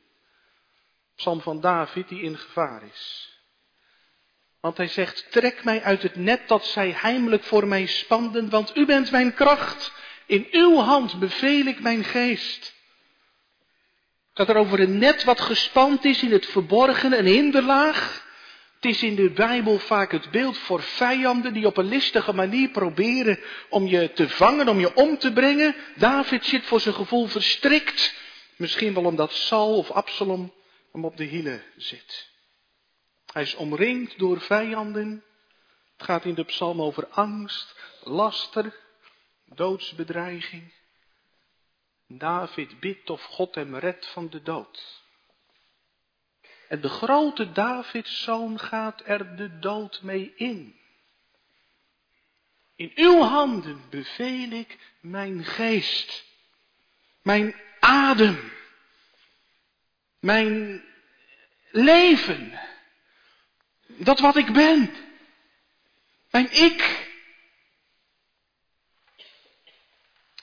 Psalm 1.14 1.40
van 1.40 1.60
David 1.60 2.08
die 2.08 2.22
in 2.22 2.38
gevaar 2.38 2.82
is. 2.82 3.32
Want 4.60 4.76
hij 4.76 4.88
zegt, 4.88 5.32
trek 5.32 5.64
mij 5.64 5.82
uit 5.82 6.02
het 6.02 6.16
net 6.16 6.48
dat 6.48 6.64
zij 6.64 6.90
heimelijk 6.90 7.42
voor 7.42 7.66
mij 7.66 7.86
spanden, 7.86 8.50
want 8.50 8.76
u 8.76 8.86
bent 8.86 9.10
mijn 9.10 9.34
kracht. 9.34 9.92
In 10.26 10.46
uw 10.50 10.76
hand 10.76 11.18
beveel 11.18 11.66
ik 11.66 11.80
mijn 11.80 12.04
geest. 12.04 12.74
Gaat 14.32 14.48
er 14.48 14.56
over 14.56 14.80
een 14.80 14.98
net 14.98 15.24
wat 15.24 15.40
gespand 15.40 16.04
is 16.04 16.22
in 16.22 16.32
het 16.32 16.46
verborgen, 16.46 17.18
een 17.18 17.26
hinderlaag. 17.26 18.28
Het 18.80 18.90
is 18.90 19.02
in 19.02 19.14
de 19.14 19.30
Bijbel 19.30 19.78
vaak 19.78 20.12
het 20.12 20.30
beeld 20.30 20.58
voor 20.58 20.82
vijanden 20.82 21.52
die 21.52 21.66
op 21.66 21.76
een 21.76 21.88
listige 21.88 22.32
manier 22.32 22.70
proberen 22.70 23.38
om 23.68 23.86
je 23.86 24.12
te 24.12 24.28
vangen, 24.28 24.68
om 24.68 24.80
je 24.80 24.94
om 24.94 25.18
te 25.18 25.32
brengen. 25.32 25.76
David 25.96 26.44
zit 26.44 26.64
voor 26.64 26.80
zijn 26.80 26.94
gevoel 26.94 27.26
verstrikt. 27.26 28.14
Misschien 28.56 28.94
wel 28.94 29.04
omdat 29.04 29.32
Saul 29.32 29.76
of 29.76 29.90
Absalom 29.90 30.52
hem 30.92 31.04
op 31.04 31.16
de 31.16 31.24
hielen 31.24 31.62
zit. 31.76 32.30
Hij 33.32 33.42
is 33.42 33.54
omringd 33.54 34.18
door 34.18 34.40
vijanden. 34.40 35.24
Het 35.96 36.02
gaat 36.02 36.24
in 36.24 36.34
de 36.34 36.44
psalm 36.44 36.82
over 36.82 37.06
angst, 37.08 37.74
laster, 38.02 38.76
doodsbedreiging. 39.44 40.72
David 42.06 42.80
bidt 42.80 43.10
of 43.10 43.22
God 43.22 43.54
hem 43.54 43.76
redt 43.76 44.06
van 44.06 44.28
de 44.28 44.42
dood. 44.42 44.99
En 46.70 46.80
de 46.80 46.88
grote 46.88 47.52
Davidszoon 47.52 48.58
gaat 48.58 49.02
er 49.04 49.36
de 49.36 49.58
dood 49.58 50.02
mee 50.02 50.32
in. 50.36 50.78
In 52.76 52.92
uw 52.94 53.20
handen 53.20 53.82
beveel 53.88 54.50
ik 54.50 54.78
mijn 55.00 55.44
geest, 55.44 56.24
mijn 57.22 57.54
adem, 57.80 58.52
mijn 60.20 60.84
leven, 61.70 62.60
dat 63.86 64.20
wat 64.20 64.36
ik 64.36 64.52
ben, 64.52 64.94
mijn 66.30 66.52
ik. 66.52 67.08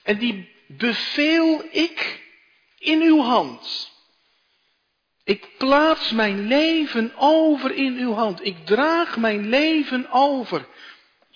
En 0.02 0.18
die 0.18 0.54
beveel 0.66 1.64
ik 1.70 2.22
in 2.78 3.00
uw 3.00 3.20
hand. 3.20 3.96
Ik 5.28 5.48
plaats 5.58 6.10
mijn 6.10 6.46
leven 6.46 7.12
over 7.16 7.74
in 7.74 7.96
uw 7.96 8.12
hand. 8.12 8.44
Ik 8.44 8.66
draag 8.66 9.16
mijn 9.16 9.48
leven 9.48 10.10
over. 10.10 10.68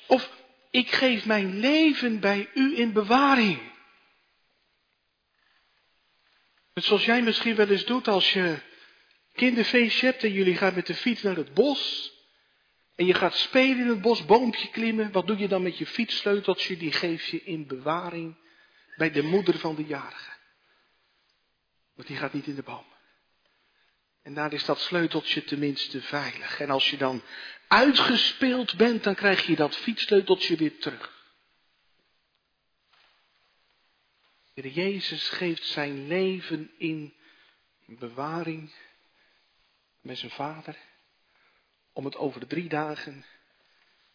Of 0.06 0.30
ik 0.70 0.90
geef 0.90 1.26
mijn 1.26 1.58
leven 1.58 2.20
bij 2.20 2.50
u 2.54 2.78
in 2.78 2.92
bewaring. 2.92 3.58
Het 6.74 6.84
zoals 6.84 7.04
jij 7.04 7.22
misschien 7.22 7.54
wel 7.54 7.68
eens 7.68 7.84
doet 7.84 8.08
als 8.08 8.32
je 8.32 8.58
kinderfeestje 9.32 10.06
hebt 10.06 10.22
en 10.22 10.32
jullie 10.32 10.56
gaan 10.56 10.74
met 10.74 10.86
de 10.86 10.94
fiets 10.94 11.22
naar 11.22 11.36
het 11.36 11.54
bos. 11.54 12.12
En 12.94 13.06
je 13.06 13.14
gaat 13.14 13.36
spelen 13.36 13.78
in 13.78 13.88
het 13.88 14.00
bos, 14.00 14.24
boompje 14.24 14.68
klimmen. 14.68 15.12
Wat 15.12 15.26
doe 15.26 15.38
je 15.38 15.48
dan 15.48 15.62
met 15.62 15.78
je 15.78 15.86
fietssleuteltje? 15.86 16.76
Die 16.76 16.92
geef 16.92 17.26
je 17.26 17.42
in 17.44 17.66
bewaring 17.66 18.36
bij 18.96 19.10
de 19.10 19.22
moeder 19.22 19.58
van 19.58 19.74
de 19.74 19.84
jarige. 19.84 20.30
Want 21.94 22.08
die 22.08 22.16
gaat 22.16 22.32
niet 22.32 22.46
in 22.46 22.54
de 22.54 22.62
boom. 22.62 22.91
En 24.22 24.34
daar 24.34 24.52
is 24.52 24.64
dat 24.64 24.80
sleuteltje 24.80 25.44
tenminste 25.44 26.02
veilig. 26.02 26.60
En 26.60 26.70
als 26.70 26.90
je 26.90 26.96
dan 26.96 27.22
uitgespeeld 27.68 28.76
bent, 28.76 29.04
dan 29.04 29.14
krijg 29.14 29.46
je 29.46 29.56
dat 29.56 29.76
fietssleuteltje 29.76 30.56
weer 30.56 30.78
terug. 30.78 31.20
De 34.54 34.72
Jezus 34.72 35.28
geeft 35.28 35.64
zijn 35.66 36.06
leven 36.06 36.70
in 36.78 37.14
bewaring 37.86 38.74
met 40.00 40.18
zijn 40.18 40.30
vader, 40.30 40.76
om 41.92 42.04
het 42.04 42.16
over 42.16 42.40
de 42.40 42.46
drie 42.46 42.68
dagen 42.68 43.24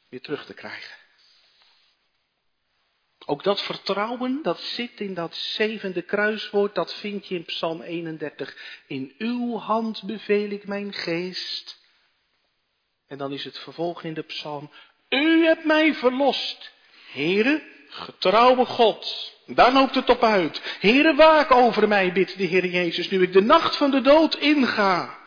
weer 0.09 0.21
terug 0.21 0.45
te 0.45 0.53
krijgen. 0.53 1.06
Ook 3.29 3.43
dat 3.43 3.62
vertrouwen, 3.62 4.39
dat 4.43 4.60
zit 4.60 5.00
in 5.00 5.13
dat 5.13 5.36
zevende 5.36 6.01
kruiswoord, 6.01 6.75
dat 6.75 6.93
vind 6.93 7.27
je 7.27 7.36
in 7.36 7.46
Psalm 7.46 7.81
31. 7.81 8.55
In 8.88 9.13
uw 9.17 9.57
hand 9.57 10.03
beveel 10.03 10.50
ik 10.50 10.67
mijn 10.67 10.93
geest. 10.93 11.77
En 13.07 13.17
dan 13.17 13.31
is 13.31 13.43
het 13.43 13.57
vervolg 13.57 14.03
in 14.03 14.13
de 14.13 14.22
psalm. 14.22 14.72
U 15.10 15.46
hebt 15.46 15.65
mij 15.65 15.93
verlost, 15.93 16.72
Heere, 17.12 17.63
getrouwe 17.89 18.65
God. 18.65 19.34
Daar 19.46 19.74
loopt 19.74 19.96
het 19.96 20.10
op 20.10 20.24
uit. 20.24 20.77
Heere, 20.79 21.15
waak 21.15 21.51
over 21.51 21.88
mij, 21.88 22.12
bidt 22.12 22.38
de 22.38 22.43
Heer 22.43 22.65
Jezus, 22.65 23.10
nu 23.10 23.22
ik 23.22 23.34
de 23.34 23.41
nacht 23.41 23.75
van 23.75 23.91
de 23.91 24.01
dood 24.01 24.36
inga. 24.36 25.17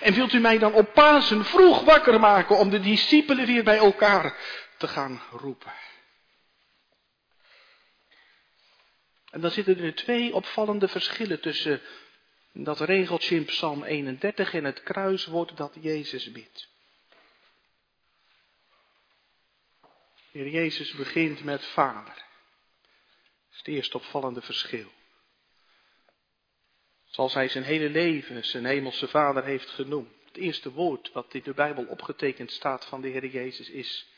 En 0.00 0.14
wilt 0.14 0.32
u 0.32 0.38
mij 0.38 0.58
dan 0.58 0.72
op 0.72 0.94
Pasen 0.94 1.44
vroeg 1.44 1.84
wakker 1.84 2.20
maken 2.20 2.56
om 2.56 2.70
de 2.70 2.80
discipelen 2.80 3.46
weer 3.46 3.64
bij 3.64 3.78
elkaar 3.78 4.36
te 4.76 4.88
gaan 4.88 5.22
roepen? 5.30 5.72
En 9.30 9.40
dan 9.40 9.50
zitten 9.50 9.78
er 9.78 9.94
twee 9.94 10.34
opvallende 10.34 10.88
verschillen 10.88 11.40
tussen 11.40 11.80
dat 12.52 12.80
regeltje 12.80 13.36
in 13.36 13.44
Psalm 13.44 13.84
31 13.84 14.54
en 14.54 14.64
het 14.64 14.82
kruiswoord 14.82 15.56
dat 15.56 15.76
Jezus 15.80 16.32
bidt. 16.32 16.68
Heer 20.30 20.48
Jezus 20.48 20.92
begint 20.92 21.44
met 21.44 21.64
Vader. 21.64 22.14
Dat 22.14 23.50
is 23.50 23.58
het 23.58 23.66
eerste 23.66 23.96
opvallende 23.96 24.42
verschil. 24.42 24.90
Zoals 27.04 27.34
hij 27.34 27.48
zijn 27.48 27.64
hele 27.64 27.88
leven 27.88 28.44
zijn 28.44 28.64
hemelse 28.64 29.08
Vader 29.08 29.44
heeft 29.44 29.70
genoemd. 29.70 30.08
Het 30.24 30.36
eerste 30.36 30.72
woord 30.72 31.12
wat 31.12 31.34
in 31.34 31.42
de 31.42 31.54
Bijbel 31.54 31.84
opgetekend 31.84 32.52
staat 32.52 32.84
van 32.84 33.00
de 33.00 33.08
Heer 33.08 33.26
Jezus 33.26 33.68
is. 33.68 34.08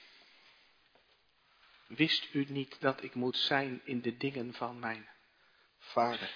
Wist 1.96 2.28
u 2.32 2.46
niet 2.48 2.80
dat 2.80 3.02
ik 3.02 3.14
moet 3.14 3.36
zijn 3.36 3.80
in 3.84 4.00
de 4.00 4.16
dingen 4.16 4.54
van 4.54 4.78
mijn 4.78 5.08
Vader? 5.78 6.30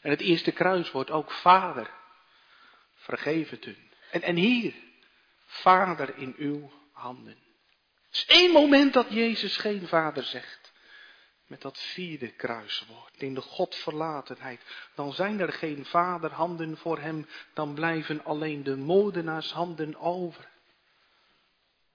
En 0.00 0.10
het 0.10 0.20
eerste 0.20 0.52
kruiswoord 0.52 1.10
ook 1.10 1.30
Vader. 1.30 1.90
Vergeef 2.94 3.50
het 3.50 3.66
u. 3.66 3.76
En, 4.10 4.22
en 4.22 4.36
hier, 4.36 4.74
Vader 5.44 6.16
in 6.16 6.34
uw 6.38 6.72
handen. 6.92 7.36
Het 8.06 8.16
is 8.16 8.26
één 8.26 8.52
moment 8.52 8.92
dat 8.92 9.06
Jezus 9.10 9.56
geen 9.56 9.88
Vader 9.88 10.22
zegt. 10.24 10.72
Met 11.46 11.60
dat 11.60 11.78
vierde 11.78 12.32
kruiswoord. 12.32 13.14
In 13.16 13.34
de 13.34 13.40
Godverlatenheid. 13.40 14.60
Dan 14.94 15.12
zijn 15.12 15.40
er 15.40 15.52
geen 15.52 15.84
vaderhanden 15.84 16.76
voor 16.76 16.98
hem. 16.98 17.26
Dan 17.54 17.74
blijven 17.74 18.24
alleen 18.24 18.62
de 18.62 18.76
modenaarshanden 18.76 19.96
over. 19.96 20.51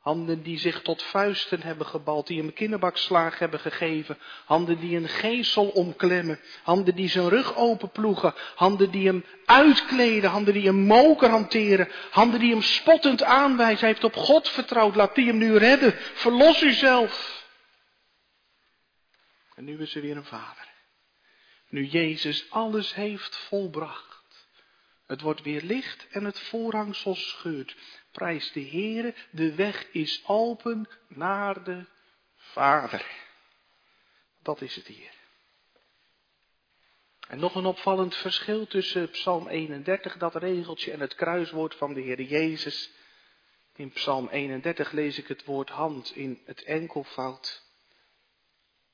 Handen 0.08 0.42
die 0.44 0.60
zich 0.60 0.82
tot 0.82 1.04
vuisten 1.04 1.62
hebben 1.62 1.86
gebald, 1.86 2.28
die 2.28 2.38
hem 2.40 2.54
kinderbakslaag 2.54 3.40
hebben 3.40 3.60
gegeven. 3.60 4.18
Handen 4.46 4.80
die 4.80 4.98
een 4.98 5.08
geesel 5.10 5.68
omklemmen. 5.68 6.40
Handen 6.64 6.96
die 6.96 7.10
zijn 7.10 7.30
rug 7.30 7.56
openploegen. 7.56 8.34
Handen 8.56 8.92
die 8.92 9.08
hem 9.08 9.26
uitkleden. 9.46 10.30
Handen 10.30 10.54
die 10.54 10.68
een 10.68 10.86
moker 10.86 11.30
hanteren. 11.30 11.88
Handen 12.12 12.40
die 12.40 12.52
hem 12.52 12.62
spottend 12.62 13.24
aanwijzen. 13.24 13.80
Hij 13.80 13.88
heeft 13.88 14.04
op 14.04 14.16
God 14.16 14.50
vertrouwd. 14.50 14.96
Laat 14.96 15.16
die 15.16 15.28
hem 15.28 15.38
nu 15.38 15.58
redden. 15.58 15.94
Verlos 16.14 16.62
uzelf. 16.62 17.46
En 19.56 19.64
nu 19.64 19.82
is 19.82 19.96
er 19.96 20.02
weer 20.02 20.18
een 20.18 20.26
vader. 20.26 20.68
Nu 21.70 21.86
Jezus 21.86 22.46
alles 22.50 22.94
heeft 22.94 23.36
volbracht. 23.36 24.48
Het 25.08 25.22
wordt 25.22 25.42
weer 25.42 25.62
licht 25.62 26.08
en 26.10 26.26
het 26.26 26.40
voorhangsel 26.40 27.16
scheurt. 27.16 27.76
Prijs 28.18 28.52
de 28.52 28.68
Heere, 28.68 29.16
de 29.30 29.56
weg 29.56 29.92
is 29.92 30.24
open 30.28 30.90
naar 31.08 31.64
de 31.64 31.86
Vader. 32.36 33.06
Dat 34.42 34.62
is 34.62 34.76
het 34.76 34.88
hier. 34.88 35.14
En 37.28 37.40
nog 37.40 37.56
een 37.56 37.66
opvallend 37.66 38.16
verschil 38.16 38.68
tussen 38.68 39.10
Psalm 39.10 39.48
31, 39.48 40.18
dat 40.18 40.36
regeltje, 40.36 40.92
en 40.92 41.00
het 41.00 41.16
kruiswoord 41.16 41.76
van 41.76 41.94
de 41.94 42.02
Heer 42.02 42.22
Jezus. 42.22 42.92
In 43.76 43.90
Psalm 43.90 44.28
31 44.28 44.92
lees 44.92 45.18
ik 45.18 45.28
het 45.28 45.46
woord 45.46 45.70
hand 45.70 46.16
in 46.16 46.42
het 46.46 46.64
enkelvoud. 46.64 47.64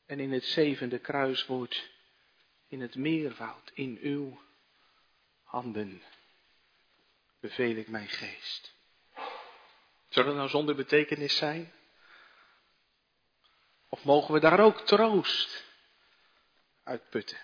En 0.06 0.20
in 0.20 0.32
het 0.32 0.46
zevende 0.46 1.00
kruiswoord 1.00 1.92
in 2.68 2.82
het 2.82 2.96
meervoud, 2.96 3.72
in 3.74 3.98
uw 4.02 4.42
handen 5.44 6.02
beveel 7.40 7.76
ik 7.76 7.88
mijn 7.88 8.10
geest. 8.10 8.82
Zou 10.14 10.26
dat 10.26 10.36
nou 10.36 10.50
zonder 10.50 10.76
betekenis 10.76 11.36
zijn? 11.36 11.74
Of 13.90 14.04
mogen 14.04 14.34
we 14.34 14.40
daar 14.40 14.60
ook 14.60 14.80
troost 14.80 15.64
uitputten? 16.84 17.38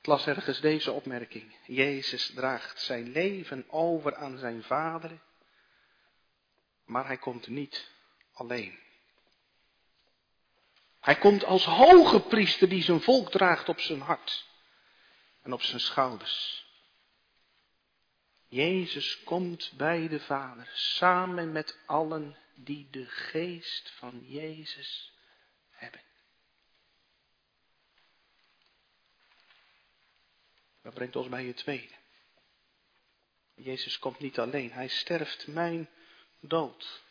Ik 0.00 0.06
las 0.06 0.26
ergens 0.26 0.60
deze 0.60 0.92
opmerking. 0.92 1.56
Jezus 1.66 2.30
draagt 2.34 2.80
zijn 2.80 3.12
leven 3.12 3.64
over 3.70 4.16
aan 4.16 4.38
zijn 4.38 4.62
vader, 4.62 5.18
maar 6.84 7.06
hij 7.06 7.18
komt 7.18 7.46
niet 7.46 7.90
alleen. 8.32 8.78
Hij 11.00 11.16
komt 11.16 11.44
als 11.44 11.64
hoge 11.64 12.20
priester 12.20 12.68
die 12.68 12.82
zijn 12.82 13.00
volk 13.00 13.30
draagt 13.30 13.68
op 13.68 13.80
zijn 13.80 14.00
hart 14.00 14.46
en 15.42 15.52
op 15.52 15.62
zijn 15.62 15.80
schouders. 15.80 16.66
Jezus 18.52 19.22
komt 19.24 19.72
bij 19.76 20.08
de 20.08 20.20
Vader 20.20 20.70
samen 20.74 21.52
met 21.52 21.78
allen 21.86 22.36
die 22.54 22.88
de 22.90 23.06
geest 23.06 23.90
van 23.90 24.22
Jezus 24.26 25.12
hebben. 25.70 26.00
Dat 30.82 30.94
brengt 30.94 31.16
ons 31.16 31.28
bij 31.28 31.44
het 31.44 31.56
tweede. 31.56 31.94
Jezus 33.54 33.98
komt 33.98 34.18
niet 34.18 34.38
alleen, 34.38 34.72
hij 34.72 34.88
sterft 34.88 35.46
mijn 35.46 35.88
dood. 36.40 37.02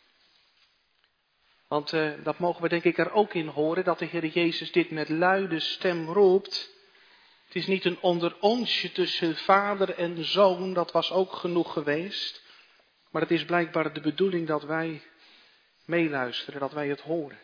Want 1.68 1.92
uh, 1.92 2.24
dat 2.24 2.38
mogen 2.38 2.62
we 2.62 2.68
denk 2.68 2.84
ik 2.84 2.98
er 2.98 3.12
ook 3.12 3.34
in 3.34 3.46
horen, 3.46 3.84
dat 3.84 3.98
de 3.98 4.04
Heer 4.04 4.26
Jezus 4.26 4.72
dit 4.72 4.90
met 4.90 5.08
luide 5.08 5.60
stem 5.60 6.08
roept. 6.08 6.80
Het 7.52 7.62
is 7.62 7.68
niet 7.68 7.84
een 7.84 8.00
onderonsje 8.00 8.92
tussen 8.92 9.36
vader 9.36 9.94
en 9.94 10.24
zoon, 10.24 10.72
dat 10.72 10.92
was 10.92 11.10
ook 11.10 11.32
genoeg 11.32 11.72
geweest. 11.72 12.42
Maar 13.10 13.22
het 13.22 13.30
is 13.30 13.44
blijkbaar 13.44 13.92
de 13.92 14.00
bedoeling 14.00 14.46
dat 14.46 14.62
wij 14.62 15.02
meeluisteren, 15.84 16.60
dat 16.60 16.72
wij 16.72 16.88
het 16.88 17.00
horen. 17.00 17.38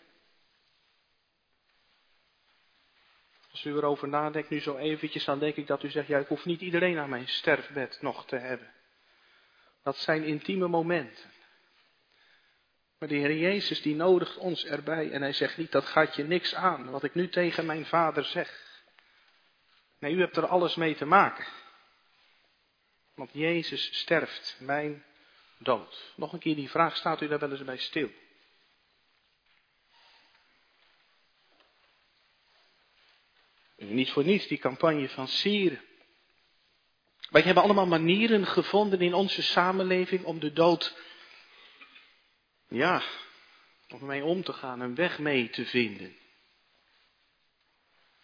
Als 3.51 3.64
u 3.64 3.75
erover 3.75 4.09
nadenkt 4.09 4.51
nu 4.51 4.61
zo 4.61 4.77
eventjes, 4.77 5.25
dan 5.25 5.38
denk 5.38 5.57
ik 5.57 5.66
dat 5.66 5.83
u 5.83 5.90
zegt, 5.90 6.09
ja, 6.09 6.18
ik 6.18 6.29
hoef 6.29 6.44
niet 6.44 6.61
iedereen 6.61 6.99
aan 6.99 7.11
mijn 7.11 7.29
sterfbed 7.29 7.99
nog 8.01 8.27
te 8.27 8.37
hebben. 8.37 8.73
Dat 9.83 9.97
zijn 9.97 10.25
intieme 10.25 10.68
momenten. 10.68 11.31
Maar 12.99 13.09
de 13.09 13.14
Heer 13.14 13.37
Jezus 13.37 13.83
die 13.83 13.94
nodigt 13.94 14.37
ons 14.37 14.64
erbij 14.64 15.11
en 15.11 15.23
hij 15.23 15.33
zegt 15.33 15.57
niet, 15.57 15.73
dat 15.73 15.87
gaat 15.87 16.16
je 16.16 16.25
niks 16.25 16.55
aan, 16.55 16.90
wat 16.90 17.05
ik 17.05 17.14
nu 17.14 17.29
tegen 17.29 17.66
mijn 17.66 17.87
vader 17.87 18.25
zeg. 18.25 18.66
Nee, 19.98 20.14
u 20.14 20.20
hebt 20.20 20.37
er 20.37 20.46
alles 20.46 20.74
mee 20.74 20.94
te 20.94 21.04
maken. 21.04 21.46
Want 23.14 23.30
Jezus 23.32 23.98
sterft 23.98 24.56
mijn 24.61 25.04
dood. 25.58 26.12
Nog 26.16 26.32
een 26.32 26.38
keer 26.38 26.54
die 26.54 26.70
vraag, 26.70 26.96
staat 26.96 27.20
u 27.20 27.28
daar 27.28 27.38
wel 27.38 27.50
eens 27.50 27.64
bij 27.64 27.76
stil? 27.76 28.11
Niet 33.76 34.11
voor 34.11 34.24
niets 34.24 34.46
die 34.46 34.58
campagne 34.58 35.08
van 35.08 35.28
Sieren. 35.28 35.84
Wij 37.30 37.42
hebben 37.42 37.62
allemaal 37.62 37.87
manieren 37.87 38.46
gevonden 38.46 39.00
in 39.00 39.14
onze 39.14 39.42
samenleving 39.42 40.24
om 40.24 40.40
de 40.40 40.52
dood, 40.52 40.96
ja, 42.68 43.02
om 43.88 44.06
mee 44.06 44.24
om 44.24 44.42
te 44.42 44.52
gaan, 44.52 44.80
een 44.80 44.94
weg 44.94 45.18
mee 45.18 45.50
te 45.50 45.66
vinden 45.66 46.16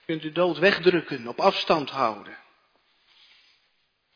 kunt 0.07 0.25
u 0.25 0.33
dood 0.33 0.59
wegdrukken, 0.59 1.27
op 1.29 1.41
afstand 1.41 1.91
houden. 1.91 2.37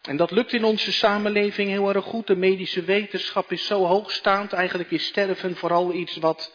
En 0.03 0.17
dat 0.17 0.31
lukt 0.31 0.53
in 0.53 0.65
onze 0.65 0.93
samenleving 0.93 1.69
heel 1.69 1.95
erg 1.95 2.05
goed. 2.05 2.27
De 2.27 2.37
medische 2.37 2.83
wetenschap 2.83 3.53
is 3.53 3.67
zo 3.67 3.85
hoogstaand. 3.85 4.53
Eigenlijk 4.53 4.91
is 4.91 5.07
sterven 5.07 5.57
vooral 5.57 5.93
iets 5.93 6.17
wat 6.17 6.53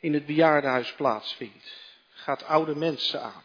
in 0.00 0.14
het 0.14 0.26
bejaardenhuis 0.26 0.92
plaatsvindt. 0.92 1.94
Gaat 2.08 2.44
oude 2.44 2.74
mensen 2.74 3.22
aan. 3.22 3.44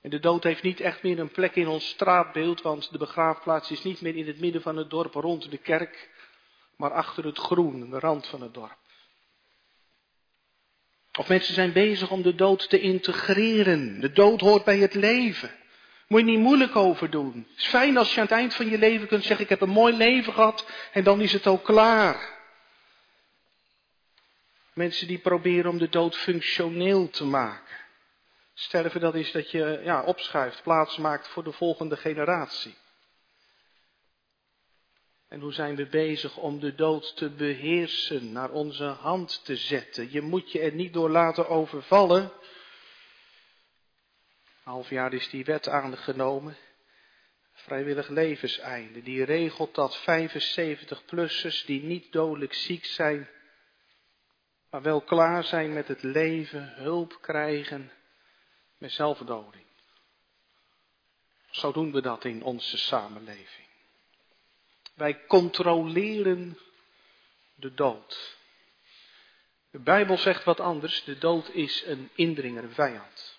En 0.00 0.10
de 0.10 0.20
dood 0.20 0.44
heeft 0.44 0.62
niet 0.62 0.80
echt 0.80 1.02
meer 1.02 1.18
een 1.18 1.32
plek 1.32 1.54
in 1.54 1.68
ons 1.68 1.88
straatbeeld, 1.88 2.62
want 2.62 2.92
de 2.92 2.98
begraafplaats 2.98 3.70
is 3.70 3.82
niet 3.82 4.00
meer 4.00 4.16
in 4.16 4.26
het 4.26 4.40
midden 4.40 4.62
van 4.62 4.76
het 4.76 4.90
dorp 4.90 5.14
rond 5.14 5.50
de 5.50 5.58
kerk, 5.58 6.10
maar 6.76 6.92
achter 6.92 7.24
het 7.24 7.38
groen, 7.38 7.90
de 7.90 7.98
rand 7.98 8.26
van 8.26 8.40
het 8.42 8.54
dorp. 8.54 8.83
Of 11.18 11.28
mensen 11.28 11.54
zijn 11.54 11.72
bezig 11.72 12.10
om 12.10 12.22
de 12.22 12.34
dood 12.34 12.68
te 12.68 12.80
integreren. 12.80 14.00
De 14.00 14.12
dood 14.12 14.40
hoort 14.40 14.64
bij 14.64 14.78
het 14.78 14.94
leven. 14.94 15.50
Moet 16.08 16.20
je 16.20 16.26
niet 16.26 16.38
moeilijk 16.38 16.76
over 16.76 17.10
doen. 17.10 17.46
Het 17.50 17.58
is 17.58 17.66
fijn 17.66 17.96
als 17.96 18.14
je 18.14 18.20
aan 18.20 18.26
het 18.26 18.34
eind 18.34 18.54
van 18.54 18.70
je 18.70 18.78
leven 18.78 19.06
kunt 19.06 19.24
zeggen: 19.24 19.44
Ik 19.44 19.50
heb 19.50 19.60
een 19.60 19.68
mooi 19.68 19.96
leven 19.96 20.32
gehad 20.32 20.66
en 20.92 21.04
dan 21.04 21.20
is 21.20 21.32
het 21.32 21.46
ook 21.46 21.64
klaar. 21.64 22.32
Mensen 24.72 25.06
die 25.06 25.18
proberen 25.18 25.70
om 25.70 25.78
de 25.78 25.88
dood 25.88 26.16
functioneel 26.16 27.10
te 27.10 27.24
maken. 27.24 27.76
Sterven, 28.54 29.00
dat 29.00 29.14
is 29.14 29.32
dat 29.32 29.50
je 29.50 29.80
ja, 29.84 30.02
opschuift, 30.02 30.62
plaats 30.62 30.96
maakt 30.96 31.28
voor 31.28 31.44
de 31.44 31.52
volgende 31.52 31.96
generatie. 31.96 32.74
En 35.34 35.40
hoe 35.40 35.52
zijn 35.52 35.76
we 35.76 35.86
bezig 35.86 36.36
om 36.36 36.60
de 36.60 36.74
dood 36.74 37.16
te 37.16 37.30
beheersen, 37.30 38.32
naar 38.32 38.50
onze 38.50 38.84
hand 38.84 39.44
te 39.44 39.56
zetten? 39.56 40.12
Je 40.12 40.20
moet 40.20 40.52
je 40.52 40.60
er 40.60 40.72
niet 40.72 40.92
door 40.92 41.10
laten 41.10 41.48
overvallen. 41.48 42.32
Half 44.62 44.90
jaar 44.90 45.12
is 45.12 45.28
die 45.30 45.44
wet 45.44 45.68
aangenomen. 45.68 46.56
Vrijwillig 47.52 48.08
levenseinde. 48.08 49.02
Die 49.02 49.24
regelt 49.24 49.74
dat 49.74 49.98
75-plussers 50.00 51.64
die 51.66 51.82
niet 51.82 52.12
dodelijk 52.12 52.54
ziek 52.54 52.84
zijn, 52.84 53.28
maar 54.70 54.82
wel 54.82 55.00
klaar 55.00 55.44
zijn 55.44 55.72
met 55.72 55.88
het 55.88 56.02
leven, 56.02 56.72
hulp 56.74 57.18
krijgen 57.20 57.92
met 58.78 58.92
zelfdoding. 58.92 59.66
Zo 61.50 61.72
doen 61.72 61.92
we 61.92 62.00
dat 62.00 62.24
in 62.24 62.42
onze 62.42 62.78
samenleving. 62.78 63.63
Wij 64.94 65.26
controleren 65.26 66.58
de 67.54 67.74
dood. 67.74 68.36
De 69.70 69.78
Bijbel 69.78 70.18
zegt 70.18 70.44
wat 70.44 70.60
anders. 70.60 71.04
De 71.04 71.18
dood 71.18 71.48
is 71.48 71.84
een 71.86 72.10
indringer, 72.14 72.64
een 72.64 72.74
vijand. 72.74 73.38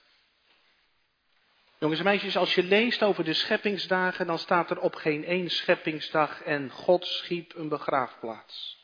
Jongens 1.77 1.99
en 1.99 2.05
meisjes, 2.05 2.37
als 2.37 2.55
je 2.55 2.63
leest 2.63 3.03
over 3.03 3.23
de 3.23 3.33
scheppingsdagen, 3.33 4.27
dan 4.27 4.39
staat 4.39 4.69
er 4.69 4.79
op 4.79 4.95
geen 4.95 5.25
één 5.25 5.49
scheppingsdag 5.49 6.41
en 6.41 6.71
God 6.71 7.05
schiep 7.05 7.55
een 7.55 7.69
begraafplaats. 7.69 8.83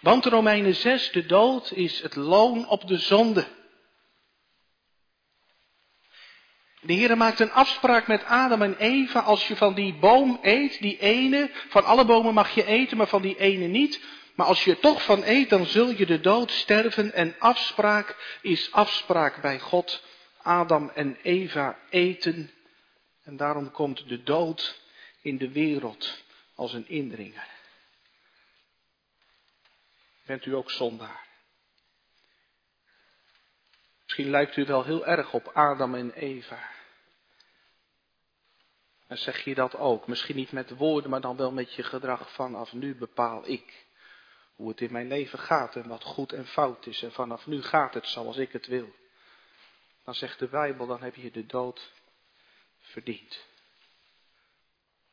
Want 0.00 0.24
Romeinen 0.24 0.74
6, 0.74 1.10
de 1.10 1.26
dood 1.26 1.70
is 1.70 2.02
het 2.02 2.16
loon 2.16 2.68
op 2.68 2.86
de 2.86 2.98
zonde. 2.98 3.46
De 6.86 6.92
Heer 6.92 7.16
maakt 7.16 7.40
een 7.40 7.52
afspraak 7.52 8.06
met 8.06 8.24
Adam 8.24 8.62
en 8.62 8.76
Eva. 8.76 9.20
Als 9.20 9.48
je 9.48 9.56
van 9.56 9.74
die 9.74 9.94
boom 9.94 10.38
eet, 10.42 10.80
die 10.80 10.98
ene, 10.98 11.50
van 11.68 11.84
alle 11.84 12.04
bomen 12.04 12.34
mag 12.34 12.54
je 12.54 12.64
eten, 12.64 12.96
maar 12.96 13.08
van 13.08 13.22
die 13.22 13.38
ene 13.38 13.66
niet. 13.66 14.00
Maar 14.34 14.46
als 14.46 14.64
je 14.64 14.70
er 14.70 14.80
toch 14.80 15.02
van 15.02 15.22
eet, 15.24 15.50
dan 15.50 15.66
zul 15.66 15.90
je 15.90 16.06
de 16.06 16.20
dood 16.20 16.50
sterven. 16.50 17.12
En 17.12 17.34
afspraak 17.38 18.38
is 18.42 18.72
afspraak 18.72 19.40
bij 19.40 19.60
God. 19.60 20.02
Adam 20.42 20.90
en 20.94 21.18
Eva 21.22 21.78
eten. 21.90 22.50
En 23.24 23.36
daarom 23.36 23.70
komt 23.70 24.08
de 24.08 24.22
dood 24.22 24.80
in 25.22 25.36
de 25.38 25.52
wereld 25.52 26.22
als 26.54 26.72
een 26.72 26.88
indringer. 26.88 27.48
Bent 30.26 30.46
u 30.46 30.54
ook 30.54 30.70
zondaar? 30.70 31.26
Misschien 34.02 34.30
lijkt 34.30 34.56
u 34.56 34.64
wel 34.64 34.84
heel 34.84 35.06
erg 35.06 35.32
op 35.32 35.50
Adam 35.54 35.94
en 35.94 36.12
Eva. 36.12 36.74
En 39.06 39.18
zeg 39.18 39.44
je 39.44 39.54
dat 39.54 39.76
ook? 39.76 40.06
Misschien 40.06 40.36
niet 40.36 40.52
met 40.52 40.70
woorden, 40.70 41.10
maar 41.10 41.20
dan 41.20 41.36
wel 41.36 41.52
met 41.52 41.74
je 41.74 41.82
gedrag. 41.82 42.32
Vanaf 42.32 42.72
nu 42.72 42.94
bepaal 42.94 43.48
ik 43.48 43.86
hoe 44.54 44.68
het 44.68 44.80
in 44.80 44.92
mijn 44.92 45.08
leven 45.08 45.38
gaat 45.38 45.76
en 45.76 45.88
wat 45.88 46.04
goed 46.04 46.32
en 46.32 46.46
fout 46.46 46.86
is. 46.86 47.02
En 47.02 47.12
vanaf 47.12 47.46
nu 47.46 47.62
gaat 47.62 47.94
het 47.94 48.06
zoals 48.06 48.36
ik 48.36 48.52
het 48.52 48.66
wil. 48.66 48.94
Dan 50.04 50.14
zegt 50.14 50.38
de 50.38 50.48
Bijbel, 50.48 50.86
dan 50.86 51.02
heb 51.02 51.14
je 51.14 51.30
de 51.30 51.46
dood 51.46 51.92
verdiend. 52.80 53.44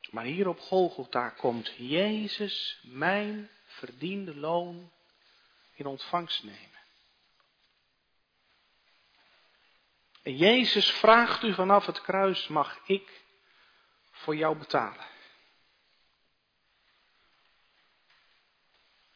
Maar 0.10 0.26
hier 0.26 0.48
op 0.48 0.60
Golgotha 0.60 1.30
komt 1.30 1.74
Jezus 1.78 2.80
mijn 2.84 3.50
verdiende 3.66 4.36
loon 4.36 4.92
in 5.74 5.86
ontvangst 5.86 6.44
nemen. 6.44 6.82
En 10.22 10.36
Jezus 10.36 10.92
vraagt 10.92 11.44
u 11.44 11.54
vanaf 11.54 11.86
het 11.86 12.02
kruis, 12.02 12.48
mag 12.48 12.80
ik 12.86 13.23
voor 14.24 14.36
jou 14.36 14.58
betalen? 14.58 15.06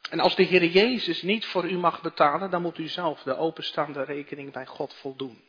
En 0.09 0.19
als 0.19 0.35
de 0.35 0.43
Heer 0.43 0.65
Jezus 0.65 1.21
niet 1.21 1.45
voor 1.45 1.69
u 1.69 1.77
mag 1.77 2.01
betalen, 2.01 2.49
dan 2.49 2.61
moet 2.61 2.77
u 2.77 2.87
zelf 2.87 3.23
de 3.23 3.37
openstaande 3.37 4.03
rekening 4.03 4.51
bij 4.51 4.65
God 4.65 4.93
voldoen. 4.93 5.41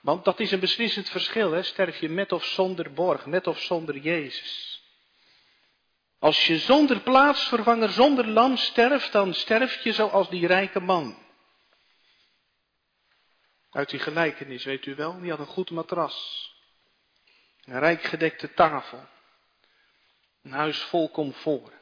Want 0.00 0.24
dat 0.24 0.40
is 0.40 0.50
een 0.50 0.60
beslissend 0.60 1.08
verschil, 1.08 1.52
hè? 1.52 1.62
sterf 1.62 2.00
je 2.00 2.08
met 2.08 2.32
of 2.32 2.44
zonder 2.44 2.92
borg, 2.92 3.26
met 3.26 3.46
of 3.46 3.60
zonder 3.60 3.98
Jezus. 3.98 4.82
Als 6.18 6.46
je 6.46 6.58
zonder 6.58 7.00
plaatsvervanger, 7.00 7.88
zonder 7.88 8.26
lam 8.26 8.56
sterft, 8.56 9.12
dan 9.12 9.34
sterf 9.34 9.82
je 9.82 9.92
zoals 9.92 10.28
die 10.28 10.46
rijke 10.46 10.80
man. 10.80 11.18
Uit 13.70 13.90
die 13.90 14.00
gelijkenis 14.00 14.64
weet 14.64 14.86
u 14.86 14.94
wel, 14.94 15.20
die 15.20 15.30
had 15.30 15.38
een 15.38 15.46
goed 15.46 15.70
matras. 15.70 16.50
Een 17.66 17.78
rijk 17.78 18.02
gedekte 18.02 18.54
tafel. 18.54 19.06
Een 20.42 20.52
huis 20.52 20.82
vol 20.82 21.10
comfort. 21.10 21.72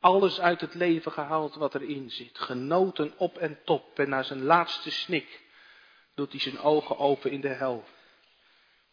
Alles 0.00 0.40
uit 0.40 0.60
het 0.60 0.74
leven 0.74 1.12
gehaald 1.12 1.54
wat 1.54 1.74
erin 1.74 2.10
zit. 2.10 2.38
Genoten 2.38 3.18
op 3.18 3.38
en 3.38 3.58
top. 3.64 3.98
En 3.98 4.08
na 4.08 4.22
zijn 4.22 4.42
laatste 4.42 4.90
snik 4.90 5.40
doet 6.14 6.30
hij 6.30 6.40
zijn 6.40 6.58
ogen 6.58 6.98
open 6.98 7.30
in 7.30 7.40
de 7.40 7.48
hel. 7.48 7.84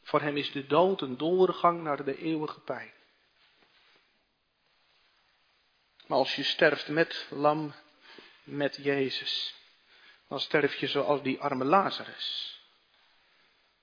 Voor 0.01 0.21
hem 0.21 0.38
is 0.38 0.51
de 0.51 0.67
dood 0.67 1.01
een 1.01 1.17
doorgang 1.17 1.84
naar 1.84 2.03
de 2.03 2.17
eeuwige 2.17 2.60
pijn. 2.60 2.91
Maar 6.08 6.17
als 6.17 6.36
je 6.36 6.43
sterft 6.43 6.88
met 6.88 7.27
lam, 7.29 7.73
met 8.43 8.75
Jezus, 8.82 9.55
dan 10.27 10.39
sterf 10.39 10.75
je 10.75 10.88
zoals 10.88 11.21
die 11.21 11.39
arme 11.39 11.65
Lazarus. 11.65 12.60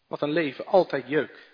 Wat 0.07 0.23
een 0.23 0.31
leven, 0.31 0.67
altijd 0.67 1.09
jeuk. 1.09 1.46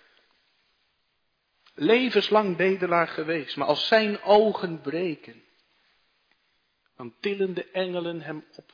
Levenslang 1.73 2.57
bedelaar 2.57 3.07
geweest, 3.07 3.55
maar 3.55 3.67
als 3.67 3.87
zijn 3.87 4.21
ogen 4.21 4.81
breken, 4.81 5.43
dan 6.95 7.15
tillen 7.19 7.53
de 7.53 7.71
engelen 7.71 8.21
hem 8.21 8.45
op 8.55 8.73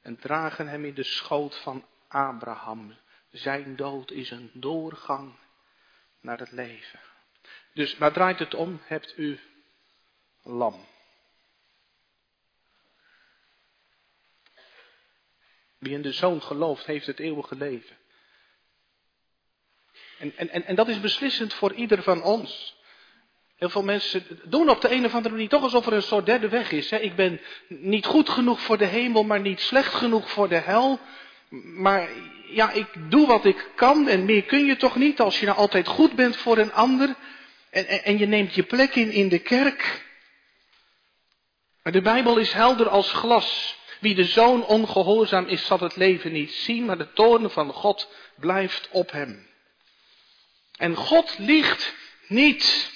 en 0.00 0.16
dragen 0.16 0.68
hem 0.68 0.84
in 0.84 0.94
de 0.94 1.02
schoot 1.02 1.56
van 1.56 1.86
Abraham. 2.08 2.96
Zijn 3.30 3.76
dood 3.76 4.10
is 4.10 4.30
een 4.30 4.50
doorgang 4.54 5.34
naar 6.20 6.38
het 6.38 6.52
leven. 6.52 7.00
Dus 7.74 7.98
waar 7.98 8.12
draait 8.12 8.38
het 8.38 8.54
om? 8.54 8.80
Hebt 8.82 9.18
u 9.18 9.40
lam. 10.42 10.86
Wie 15.78 15.92
in 15.92 16.02
de 16.02 16.12
zoon 16.12 16.42
gelooft, 16.42 16.86
heeft 16.86 17.06
het 17.06 17.18
eeuwige 17.18 17.56
leven. 17.56 17.96
En, 20.18 20.32
en, 20.36 20.64
en 20.64 20.74
dat 20.74 20.88
is 20.88 21.00
beslissend 21.00 21.54
voor 21.54 21.72
ieder 21.72 22.02
van 22.02 22.22
ons. 22.22 22.76
Heel 23.56 23.68
veel 23.68 23.82
mensen 23.82 24.26
doen 24.44 24.68
op 24.68 24.80
de 24.80 24.90
een 24.90 25.04
of 25.04 25.14
andere 25.14 25.34
manier 25.34 25.48
toch 25.48 25.62
alsof 25.62 25.86
er 25.86 25.92
een 25.92 26.02
soort 26.02 26.26
derde 26.26 26.48
weg 26.48 26.70
is. 26.70 26.90
Hè? 26.90 26.96
Ik 26.96 27.16
ben 27.16 27.40
niet 27.68 28.06
goed 28.06 28.28
genoeg 28.28 28.60
voor 28.60 28.78
de 28.78 28.84
hemel, 28.84 29.24
maar 29.24 29.40
niet 29.40 29.60
slecht 29.60 29.94
genoeg 29.94 30.30
voor 30.30 30.48
de 30.48 30.58
hel. 30.58 30.98
Maar 31.62 32.08
ja, 32.48 32.70
ik 32.70 32.86
doe 33.08 33.26
wat 33.26 33.44
ik 33.44 33.70
kan 33.74 34.08
en 34.08 34.24
meer 34.24 34.42
kun 34.42 34.64
je 34.64 34.76
toch 34.76 34.96
niet 34.96 35.20
als 35.20 35.40
je 35.40 35.46
nou 35.46 35.58
altijd 35.58 35.86
goed 35.86 36.14
bent 36.14 36.36
voor 36.36 36.58
een 36.58 36.72
ander. 36.72 37.14
En, 37.70 37.86
en, 37.86 38.04
en 38.04 38.18
je 38.18 38.26
neemt 38.26 38.54
je 38.54 38.62
plek 38.62 38.94
in 38.94 39.10
in 39.10 39.28
de 39.28 39.38
kerk. 39.38 40.04
Maar 41.82 41.92
de 41.92 42.02
Bijbel 42.02 42.36
is 42.36 42.52
helder 42.52 42.88
als 42.88 43.12
glas. 43.12 43.78
Wie 44.00 44.14
de 44.14 44.24
zoon 44.24 44.66
ongehoorzaam 44.66 45.46
is, 45.46 45.66
zal 45.66 45.78
het 45.78 45.96
leven 45.96 46.32
niet 46.32 46.52
zien, 46.52 46.84
maar 46.84 46.98
de 46.98 47.12
toorn 47.12 47.50
van 47.50 47.72
God 47.72 48.08
blijft 48.36 48.88
op 48.90 49.10
hem. 49.10 49.46
En 50.76 50.94
God 50.94 51.38
liegt 51.38 51.94
niet. 52.28 52.94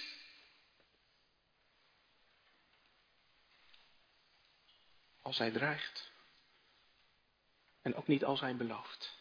Als 5.22 5.38
hij 5.38 5.50
dreigt. 5.50 6.10
En 7.82 7.94
ook 7.94 8.06
niet 8.06 8.24
als 8.24 8.40
hij 8.40 8.56
belooft. 8.56 9.18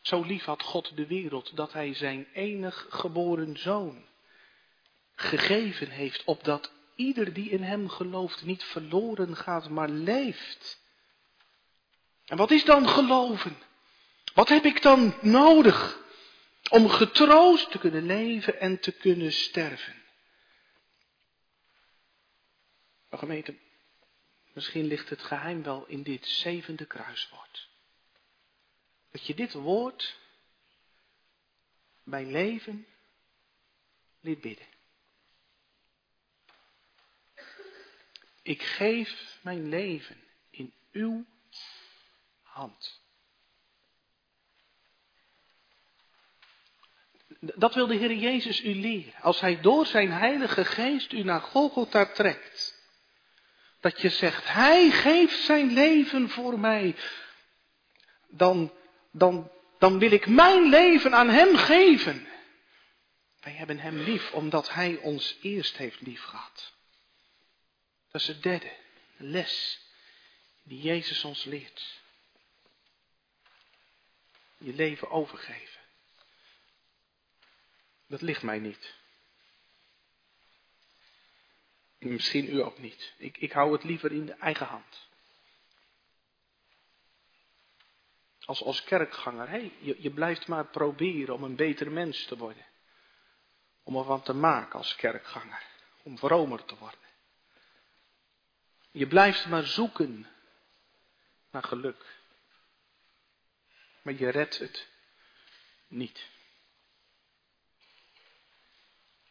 Zo 0.00 0.22
lief 0.22 0.44
had 0.44 0.62
God 0.62 0.96
de 0.96 1.06
wereld 1.06 1.56
dat 1.56 1.72
hij 1.72 1.94
zijn 1.94 2.26
enig 2.32 2.86
geboren 2.88 3.56
zoon 3.56 4.06
gegeven 5.14 5.88
heeft, 5.88 6.24
opdat 6.24 6.72
ieder 6.94 7.32
die 7.32 7.50
in 7.50 7.62
hem 7.62 7.88
gelooft 7.88 8.44
niet 8.44 8.64
verloren 8.64 9.36
gaat, 9.36 9.68
maar 9.68 9.88
leeft. 9.88 10.80
En 12.24 12.36
wat 12.36 12.50
is 12.50 12.64
dan 12.64 12.88
geloven? 12.88 13.56
Wat 14.34 14.48
heb 14.48 14.64
ik 14.64 14.82
dan 14.82 15.14
nodig 15.20 15.98
om 16.68 16.88
getroost 16.88 17.70
te 17.70 17.78
kunnen 17.78 18.06
leven 18.06 18.60
en 18.60 18.80
te 18.80 18.92
kunnen 18.92 19.32
sterven? 19.32 20.02
Maar 23.08 23.18
gemeente, 23.18 23.58
misschien 24.52 24.84
ligt 24.84 25.08
het 25.08 25.22
geheim 25.22 25.62
wel 25.62 25.86
in 25.86 26.02
dit 26.02 26.26
zevende 26.26 26.86
kruiswoord. 26.86 27.68
Dat 29.10 29.26
je 29.26 29.34
dit 29.34 29.52
woord 29.52 30.18
bij 32.02 32.24
leven 32.24 32.86
liet 34.20 34.40
bidden. 34.40 34.66
Ik 38.42 38.62
geef 38.62 39.38
mijn 39.42 39.68
leven 39.68 40.24
in 40.50 40.72
uw 40.92 41.26
hand. 42.42 43.00
Dat 47.40 47.74
wil 47.74 47.86
de 47.86 47.94
Heer 47.94 48.14
Jezus 48.14 48.62
u 48.62 48.74
leren. 48.74 49.14
Als 49.20 49.40
Hij 49.40 49.60
door 49.60 49.86
zijn 49.86 50.12
Heilige 50.12 50.64
Geest 50.64 51.12
u 51.12 51.22
naar 51.22 51.40
Golgotha 51.40 52.06
trekt. 52.06 52.76
Dat 53.80 54.00
je 54.00 54.08
zegt, 54.08 54.52
Hij 54.52 54.90
geeft 54.90 55.44
zijn 55.44 55.72
leven 55.72 56.28
voor 56.28 56.58
mij. 56.58 56.94
Dan, 58.28 58.72
dan, 59.10 59.50
dan 59.78 59.98
wil 59.98 60.10
ik 60.10 60.26
mijn 60.26 60.68
leven 60.68 61.14
aan 61.14 61.28
Hem 61.28 61.56
geven. 61.56 62.28
Wij 63.40 63.52
hebben 63.52 63.78
Hem 63.78 63.98
lief 63.98 64.32
omdat 64.32 64.72
Hij 64.72 64.96
ons 64.96 65.38
eerst 65.42 65.76
heeft 65.76 66.00
lief 66.00 66.22
gehad. 66.22 66.72
Dat 68.10 68.20
is 68.20 68.26
de 68.26 68.38
derde 68.38 68.72
les 69.16 69.80
die 70.62 70.80
Jezus 70.80 71.24
ons 71.24 71.44
leert. 71.44 72.00
Je 74.58 74.72
leven 74.74 75.10
overgeven. 75.10 75.77
Dat 78.08 78.20
ligt 78.20 78.42
mij 78.42 78.58
niet. 78.58 78.96
Misschien 81.98 82.54
u 82.54 82.62
ook 82.62 82.78
niet. 82.78 83.14
Ik, 83.16 83.36
ik 83.36 83.52
hou 83.52 83.72
het 83.72 83.84
liever 83.84 84.12
in 84.12 84.26
de 84.26 84.32
eigen 84.32 84.66
hand. 84.66 85.06
Als, 88.44 88.62
als 88.62 88.84
kerkganger, 88.84 89.48
hey, 89.48 89.72
je, 89.78 90.02
je 90.02 90.10
blijft 90.10 90.46
maar 90.46 90.66
proberen 90.66 91.34
om 91.34 91.42
een 91.42 91.56
beter 91.56 91.90
mens 91.90 92.24
te 92.24 92.36
worden. 92.36 92.66
Om 93.82 93.96
er 93.96 94.04
van 94.04 94.22
te 94.22 94.32
maken 94.32 94.78
als 94.78 94.96
kerkganger. 94.96 95.62
Om 96.02 96.18
vromer 96.18 96.64
te 96.64 96.76
worden. 96.76 97.00
Je 98.90 99.06
blijft 99.06 99.46
maar 99.46 99.64
zoeken 99.64 100.26
naar 101.50 101.62
geluk. 101.62 102.16
Maar 104.02 104.14
je 104.14 104.28
redt 104.28 104.58
het 104.58 104.88
niet. 105.88 106.28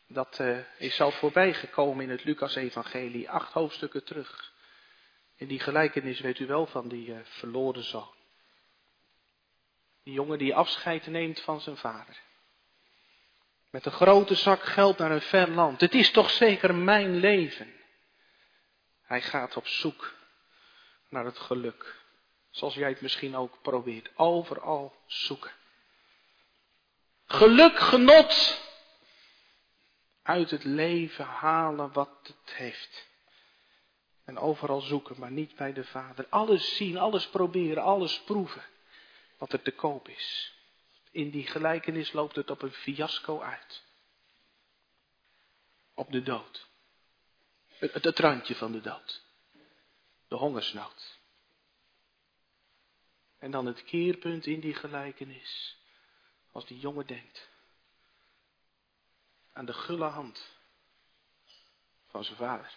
Dat 0.08 0.40
uh, 0.40 0.58
is 0.78 1.02
al 1.02 1.12
voorbij 1.12 1.54
gekomen 1.54 2.04
in 2.04 2.10
het 2.10 2.24
Lucas-evangelie, 2.24 3.30
acht 3.30 3.54
hoofdstukken 3.54 4.04
terug. 4.04 4.54
In 5.36 5.48
die 5.48 5.60
gelijkenis 5.60 6.20
weet 6.20 6.40
u 6.40 6.46
wel 6.46 6.66
van 6.66 6.88
die 6.88 7.08
uh, 7.08 7.18
verloren 7.24 7.84
zoon. 7.84 8.16
Die 10.04 10.14
jongen 10.14 10.38
die 10.38 10.56
afscheid 10.56 11.08
neemt 11.08 11.42
van 11.42 11.62
zijn 11.62 11.78
vader. 11.78 12.20
Met 13.70 13.86
een 13.86 13.92
grote 13.92 14.36
zak 14.36 14.64
geld 14.64 14.98
naar 14.98 15.12
een 15.12 15.22
ver 15.22 15.50
land. 15.50 15.82
Het 15.82 15.94
is 15.94 16.12
toch 16.12 16.30
zeker 16.30 16.76
mijn 16.76 17.16
leven. 17.16 17.74
Hij 19.02 19.22
gaat 19.22 19.58
op 19.58 19.68
zoek 19.68 20.14
naar 21.10 21.26
het 21.26 21.40
geluk. 21.40 21.96
Zoals 22.50 22.74
jij 22.74 22.90
het 22.90 23.02
misschien 23.02 23.36
ook 23.36 23.62
probeert. 23.62 24.10
Overal 24.16 24.96
zoeken. 25.06 25.52
Geluk, 27.26 27.80
genot. 27.80 28.66
Uit 30.28 30.52
het 30.52 30.64
leven 30.64 31.26
halen 31.26 31.92
wat 31.92 32.20
het 32.24 32.54
heeft. 32.54 33.08
En 34.24 34.38
overal 34.38 34.82
zoeken, 34.82 35.20
maar 35.20 35.32
niet 35.32 35.56
bij 35.56 35.74
de 35.74 35.84
Vader. 35.84 36.28
Alles 36.30 36.76
zien, 36.76 36.98
alles 36.98 37.28
proberen, 37.28 37.84
alles 37.84 38.22
proeven. 38.22 38.64
Wat 39.38 39.54
er 39.54 39.62
te 39.62 39.72
koop 39.72 40.08
is. 40.08 40.54
In 41.12 41.30
die 41.30 41.48
gelijkenis 41.48 42.12
loopt 42.12 42.36
het 42.36 42.50
op 42.50 42.62
een 42.62 42.72
fiasco 42.72 43.42
uit. 43.42 43.84
Op 45.94 46.12
de 46.12 46.24
dood. 46.24 46.68
Het, 47.68 48.04
het 48.04 48.20
randje 48.20 48.56
van 48.56 48.72
de 48.72 48.82
dood. 48.82 49.24
De 50.28 50.36
hongersnood. 50.36 51.20
En 53.40 53.52
dan 53.52 53.66
het 53.66 53.84
keerpunt 53.84 54.46
in 54.46 54.60
die 54.60 54.74
gelijkenis. 54.74 55.78
Als 56.52 56.66
die 56.66 56.80
jongen 56.80 57.08
denkt 57.08 57.50
aan 59.58 59.66
de 59.66 59.74
gulle 59.74 60.06
hand 60.06 60.50
van 62.08 62.24
zijn 62.24 62.38
vader. 62.38 62.74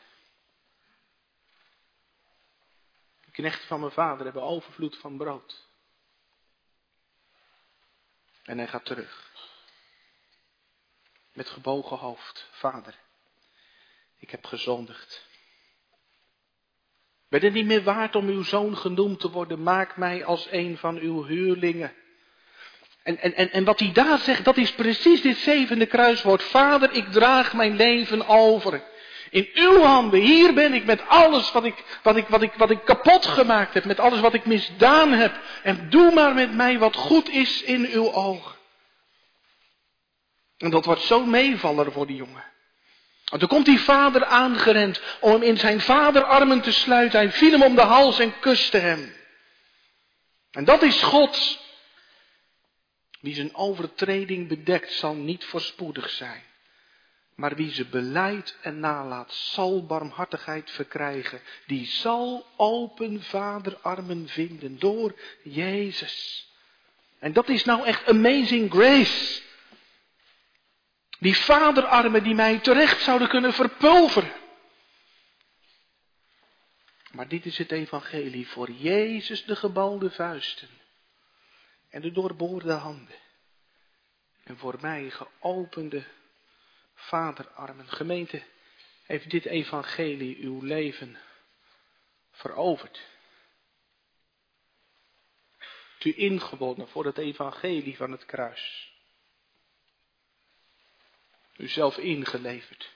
De 3.25 3.31
knechten 3.31 3.67
van 3.67 3.81
mijn 3.81 3.93
vader 3.93 4.25
hebben 4.25 4.43
overvloed 4.43 4.97
van 4.97 5.17
brood. 5.17 5.69
En 8.43 8.59
hij 8.59 8.69
gaat 8.69 8.85
terug. 8.85 9.31
Met 11.33 11.49
gebogen 11.49 11.97
hoofd. 11.97 12.49
Vader, 12.51 12.99
ik 14.17 14.31
heb 14.31 14.45
gezondigd. 14.45 15.29
Ben 17.29 17.43
het 17.43 17.53
niet 17.53 17.67
meer 17.67 17.83
waard 17.83 18.15
om 18.15 18.29
uw 18.29 18.43
zoon 18.43 18.77
genoemd 18.77 19.21
te 19.21 19.31
worden? 19.31 19.63
Maak 19.63 19.97
mij 19.97 20.25
als 20.25 20.51
een 20.51 20.79
van 20.79 20.97
uw 20.97 21.25
huurlingen. 21.25 21.95
En, 23.19 23.35
en, 23.35 23.53
en, 23.53 23.65
wat 23.65 23.79
hij 23.79 23.93
daar 23.93 24.19
zegt, 24.19 24.45
dat 24.45 24.57
is 24.57 24.73
precies 24.73 25.23
dit 25.23 25.37
zevende 25.37 25.87
kruiswoord. 25.87 26.43
Vader, 26.43 26.93
ik 26.93 27.13
draag 27.13 27.53
mijn 27.53 27.77
leven 27.77 28.27
over. 28.27 28.83
In 29.31 29.49
uw 29.55 29.81
handen, 29.81 30.21
hier 30.21 30.55
ben 30.55 30.75
ik 30.75 30.85
met 30.85 31.09
alles 31.09 31.53
wat 31.53 31.65
ik, 31.65 31.75
wat, 32.03 32.17
ik, 32.17 32.27
wat, 32.29 32.43
ik, 32.43 32.53
wat 32.55 32.71
ik 32.71 32.85
kapot 32.85 33.27
gemaakt 33.27 33.75
heb, 33.75 33.85
met 33.85 34.01
alles 34.01 34.21
wat 34.21 34.35
ik 34.35 34.47
misdaan 34.47 35.13
heb. 35.13 35.41
En 35.63 35.91
doe 35.91 36.13
maar 36.13 36.35
met 36.35 36.55
mij 36.55 36.79
wat 36.79 36.97
goed 36.97 37.29
is 37.29 37.63
in 37.63 37.87
uw 37.93 38.13
ogen. 38.13 38.59
En 40.59 40.71
dat 40.71 40.85
wordt 40.85 41.03
zo'n 41.03 41.31
meevaller 41.31 41.93
voor 41.93 42.07
die 42.07 42.17
jongen. 42.17 42.45
En 43.33 43.39
toen 43.39 43.49
komt 43.49 43.67
die 43.67 43.81
vader 43.81 44.25
aangerend 44.25 45.01
om 45.21 45.33
hem 45.33 45.43
in 45.43 45.59
zijn 45.59 45.81
vaderarmen 45.81 46.61
te 46.61 46.73
sluiten. 46.73 47.19
Hij 47.19 47.33
viel 47.33 47.51
hem 47.51 47.63
om 47.63 47.75
de 47.75 47.81
hals 47.81 48.19
en 48.19 48.39
kuste 48.41 48.79
hem. 48.79 49.15
En 50.51 50.65
dat 50.65 50.83
is 50.83 51.03
God. 51.03 51.59
Wie 53.21 53.35
zijn 53.35 53.55
overtreding 53.55 54.49
bedekt 54.49 54.93
zal 54.93 55.15
niet 55.15 55.45
voorspoedig 55.45 56.11
zijn. 56.11 56.43
Maar 57.35 57.55
wie 57.55 57.73
ze 57.73 57.85
beleidt 57.85 58.59
en 58.63 58.81
nalaat, 58.81 59.33
zal 59.33 59.87
barmhartigheid 59.87 60.71
verkrijgen. 60.71 61.41
Die 61.67 61.87
zal 61.87 62.47
open 62.57 63.23
vaderarmen 63.23 64.29
vinden 64.29 64.79
door 64.79 65.15
Jezus. 65.43 66.49
En 67.19 67.33
dat 67.33 67.49
is 67.49 67.65
nou 67.65 67.85
echt 67.85 68.09
amazing 68.09 68.71
grace. 68.71 69.43
Die 71.19 71.37
vaderarmen 71.37 72.23
die 72.23 72.35
mij 72.35 72.59
terecht 72.59 73.03
zouden 73.03 73.29
kunnen 73.29 73.53
verpulveren. 73.53 74.33
Maar 77.13 77.29
dit 77.29 77.47
is 77.47 77.59
het 77.59 77.73
evangelie 77.73 78.49
voor 78.49 78.71
Jezus 78.71 79.45
de 79.45 79.57
gebalde 79.57 80.11
vuisten 80.11 80.80
en 81.91 82.01
de 82.01 82.13
doorboorde 82.13 82.73
handen. 82.73 83.19
En 84.45 84.59
voor 84.59 84.79
mij 84.81 85.11
geopende 85.11 86.05
vaderarmen. 86.95 87.89
Gemeente, 87.89 88.43
heeft 89.07 89.31
dit 89.31 89.45
evangelie 89.45 90.37
uw 90.37 90.61
leven 90.63 91.19
veroverd? 92.31 93.09
u 96.05 96.15
ingewonnen 96.17 96.89
voor 96.89 97.05
het 97.05 97.19
evangelie 97.19 97.97
van 97.97 98.11
het 98.11 98.25
kruis? 98.25 98.93
uzelf 101.57 101.97
ingeleverd 101.97 102.95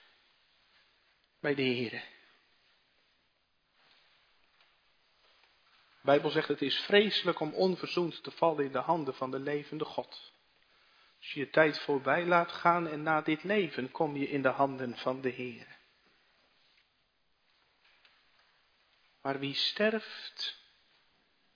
bij 1.40 1.54
de 1.54 1.62
Heer. 1.62 2.13
De 6.04 6.10
Bijbel 6.10 6.30
zegt 6.30 6.48
het 6.48 6.62
is 6.62 6.80
vreselijk 6.80 7.40
om 7.40 7.54
onverzoend 7.54 8.22
te 8.22 8.30
vallen 8.30 8.64
in 8.64 8.72
de 8.72 8.78
handen 8.78 9.14
van 9.14 9.30
de 9.30 9.38
levende 9.38 9.84
God. 9.84 10.32
Als 11.18 11.32
je 11.32 11.40
je 11.40 11.50
tijd 11.50 11.78
voorbij 11.78 12.26
laat 12.26 12.52
gaan 12.52 12.86
en 12.88 13.02
na 13.02 13.20
dit 13.20 13.42
leven 13.42 13.90
kom 13.90 14.16
je 14.16 14.28
in 14.28 14.42
de 14.42 14.48
handen 14.48 14.96
van 14.96 15.20
de 15.20 15.28
Heer. 15.28 15.66
Maar 19.22 19.38
wie 19.38 19.54
sterft, 19.54 20.60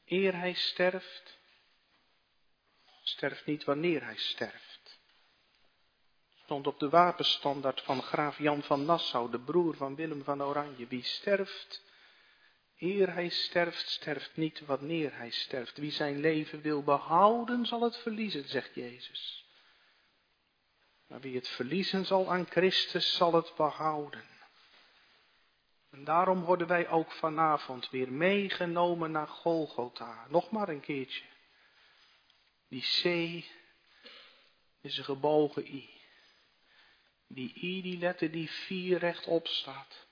eer 0.04 0.36
hij 0.36 0.52
sterft, 0.52 1.38
sterft 3.02 3.46
niet 3.46 3.64
wanneer 3.64 4.04
hij 4.04 4.16
sterft 4.16 4.78
stond 6.48 6.66
op 6.66 6.78
de 6.78 6.88
wapenstandaard 6.88 7.80
van 7.80 8.02
graaf 8.02 8.38
Jan 8.38 8.62
van 8.62 8.84
Nassau, 8.84 9.30
de 9.30 9.38
broer 9.38 9.76
van 9.76 9.94
Willem 9.94 10.24
van 10.24 10.42
Oranje. 10.42 10.86
Wie 10.86 11.04
sterft, 11.04 11.82
eer 12.78 13.12
hij 13.12 13.28
sterft, 13.28 13.88
sterft 13.88 14.36
niet 14.36 14.60
wanneer 14.60 15.16
hij 15.16 15.30
sterft. 15.30 15.76
Wie 15.76 15.90
zijn 15.90 16.20
leven 16.20 16.60
wil 16.60 16.82
behouden, 16.82 17.66
zal 17.66 17.82
het 17.82 17.96
verliezen, 17.96 18.48
zegt 18.48 18.74
Jezus. 18.74 19.46
Maar 21.06 21.20
wie 21.20 21.34
het 21.36 21.48
verliezen 21.48 22.06
zal 22.06 22.32
aan 22.32 22.46
Christus, 22.46 23.16
zal 23.16 23.32
het 23.32 23.52
behouden. 23.56 24.24
En 25.90 26.04
daarom 26.04 26.44
worden 26.44 26.66
wij 26.66 26.88
ook 26.88 27.12
vanavond 27.12 27.90
weer 27.90 28.12
meegenomen 28.12 29.10
naar 29.10 29.28
Golgotha. 29.28 30.26
Nog 30.28 30.50
maar 30.50 30.68
een 30.68 30.80
keertje. 30.80 31.24
Die 32.68 32.82
C 32.82 33.04
is 34.80 34.98
een 34.98 35.04
gebogen 35.04 35.74
I. 35.74 35.90
Die 37.26 37.54
I, 37.62 37.82
die 37.82 37.98
letter 37.98 38.30
die 38.30 38.50
vier 38.50 38.98
rechtop 38.98 39.46
staat. 39.46 40.07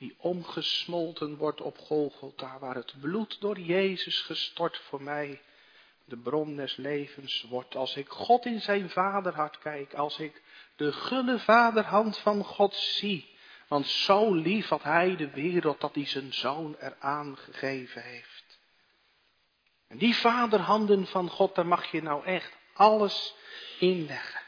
Die 0.00 0.14
omgesmolten 0.18 1.36
wordt 1.36 1.60
op 1.60 1.78
Golgotha, 1.78 2.58
waar 2.58 2.74
het 2.74 2.94
bloed 3.00 3.40
door 3.40 3.58
Jezus 3.58 4.20
gestort 4.20 4.78
voor 4.78 5.02
mij 5.02 5.40
de 6.04 6.16
bron 6.16 6.56
des 6.56 6.76
levens 6.76 7.42
wordt. 7.48 7.76
Als 7.76 7.96
ik 7.96 8.08
God 8.08 8.46
in 8.46 8.60
zijn 8.60 8.90
vaderhart 8.90 9.58
kijk, 9.58 9.94
als 9.94 10.18
ik 10.18 10.42
de 10.76 10.92
gulle 10.92 11.38
vaderhand 11.38 12.18
van 12.18 12.44
God 12.44 12.74
zie. 12.74 13.28
Want 13.68 13.86
zo 13.86 14.34
lief 14.34 14.68
had 14.68 14.82
hij 14.82 15.16
de 15.16 15.30
wereld 15.30 15.80
dat 15.80 15.94
hij 15.94 16.06
zijn 16.06 16.32
zoon 16.32 16.76
eraan 16.78 17.36
gegeven 17.36 18.02
heeft. 18.02 18.58
En 19.88 19.98
die 19.98 20.16
vaderhanden 20.16 21.06
van 21.06 21.28
God, 21.28 21.54
daar 21.54 21.66
mag 21.66 21.90
je 21.90 22.02
nou 22.02 22.24
echt 22.24 22.56
alles 22.72 23.34
inleggen. 23.78 24.40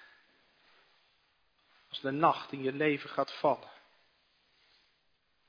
Als 1.89 2.01
de 2.01 2.11
nacht 2.11 2.53
in 2.53 2.63
je 2.63 2.73
leven 2.73 3.11
gaat 3.11 3.33
vallen. 3.33 3.72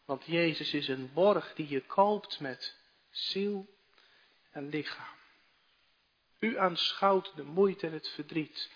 Want 0.05 0.25
Jezus 0.25 0.73
is 0.73 0.87
een 0.87 1.13
borg 1.13 1.53
die 1.53 1.67
je 1.67 1.85
koopt 1.85 2.39
met 2.39 2.75
ziel 3.09 3.67
en 4.51 4.69
lichaam. 4.69 5.15
U 6.39 6.57
aanschouwt 6.57 7.35
de 7.35 7.43
moeite 7.43 7.87
en 7.87 7.93
het 7.93 8.09
verdriet, 8.09 8.71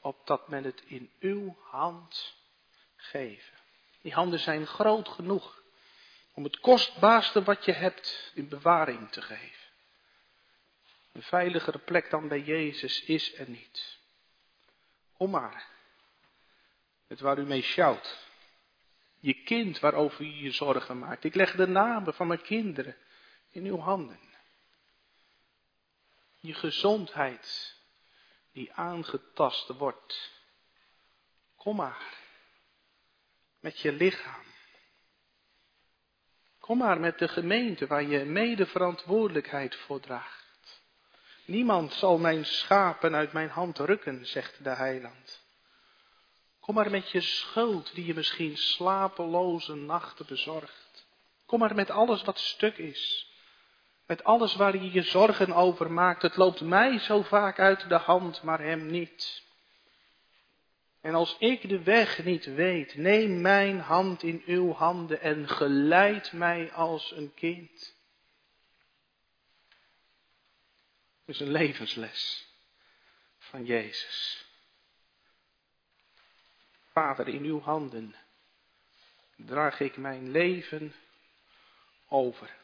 opdat 0.00 0.48
men 0.48 0.64
het 0.64 0.82
in 0.86 1.10
uw 1.20 1.56
hand 1.62 2.34
geven. 2.96 3.54
Die 4.00 4.12
handen 4.12 4.38
zijn 4.38 4.66
groot 4.66 5.08
genoeg 5.08 5.62
om 6.34 6.44
het 6.44 6.60
kostbaarste 6.60 7.42
wat 7.42 7.64
je 7.64 7.72
hebt 7.72 8.32
in 8.34 8.48
bewaring 8.48 9.10
te 9.10 9.22
geven. 9.22 9.64
Een 11.12 11.22
veiligere 11.22 11.78
plek 11.78 12.10
dan 12.10 12.28
bij 12.28 12.40
Jezus 12.40 13.02
is 13.04 13.38
er 13.38 13.48
niet. 13.48 13.98
Kom 15.16 15.30
maar. 15.30 15.66
Het 17.06 17.20
waar 17.20 17.38
u 17.38 17.44
mee 17.44 17.62
sjouwt. 17.62 18.25
Je 19.26 19.34
kind 19.34 19.78
waarover 19.78 20.24
u 20.24 20.34
je 20.34 20.50
zorgen 20.50 20.98
maakt. 20.98 21.24
Ik 21.24 21.34
leg 21.34 21.56
de 21.56 21.66
namen 21.66 22.14
van 22.14 22.26
mijn 22.26 22.42
kinderen 22.42 22.96
in 23.50 23.64
uw 23.64 23.78
handen. 23.78 24.20
Je 26.40 26.54
gezondheid 26.54 27.76
die 28.52 28.72
aangetast 28.72 29.68
wordt. 29.68 30.32
Kom 31.56 31.76
maar. 31.76 32.14
Met 33.60 33.80
je 33.80 33.92
lichaam. 33.92 34.44
Kom 36.58 36.78
maar 36.78 37.00
met 37.00 37.18
de 37.18 37.28
gemeente 37.28 37.86
waar 37.86 38.02
je 38.02 38.24
mede 38.24 38.66
verantwoordelijkheid 38.66 39.76
voor 39.76 40.00
draagt. 40.00 40.82
Niemand 41.44 41.92
zal 41.92 42.18
mijn 42.18 42.44
schapen 42.44 43.14
uit 43.14 43.32
mijn 43.32 43.48
hand 43.48 43.78
rukken, 43.78 44.26
zegt 44.26 44.64
de 44.64 44.74
heiland. 44.74 45.45
Kom 46.66 46.74
maar 46.74 46.90
met 46.90 47.10
je 47.10 47.20
schuld 47.20 47.94
die 47.94 48.06
je 48.06 48.14
misschien 48.14 48.56
slapeloze 48.56 49.74
nachten 49.74 50.26
bezorgt. 50.26 51.06
Kom 51.44 51.58
maar 51.58 51.74
met 51.74 51.90
alles 51.90 52.22
wat 52.22 52.38
stuk 52.38 52.78
is. 52.78 53.30
Met 54.06 54.24
alles 54.24 54.54
waar 54.54 54.76
je 54.76 54.92
je 54.92 55.02
zorgen 55.02 55.52
over 55.52 55.92
maakt. 55.92 56.22
Het 56.22 56.36
loopt 56.36 56.60
mij 56.60 56.98
zo 56.98 57.22
vaak 57.22 57.58
uit 57.58 57.88
de 57.88 57.96
hand, 57.96 58.42
maar 58.42 58.60
hem 58.60 58.86
niet. 58.86 59.42
En 61.00 61.14
als 61.14 61.36
ik 61.38 61.68
de 61.68 61.82
weg 61.82 62.24
niet 62.24 62.44
weet, 62.44 62.94
neem 62.94 63.40
mijn 63.40 63.80
hand 63.80 64.22
in 64.22 64.42
uw 64.46 64.72
handen 64.72 65.20
en 65.20 65.48
geleid 65.48 66.32
mij 66.32 66.72
als 66.72 67.12
een 67.12 67.34
kind. 67.34 67.94
Het 71.24 71.34
is 71.34 71.40
een 71.40 71.50
levensles 71.52 72.48
van 73.38 73.64
Jezus. 73.64 74.45
Vader, 76.96 77.28
in 77.28 77.44
uw 77.44 77.60
handen 77.60 78.14
draag 79.36 79.80
ik 79.80 79.96
mijn 79.96 80.30
leven 80.30 80.94
over. 82.08 82.56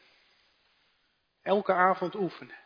Elke 1.43 1.73
avond 1.73 2.15
oefenen. 2.15 2.57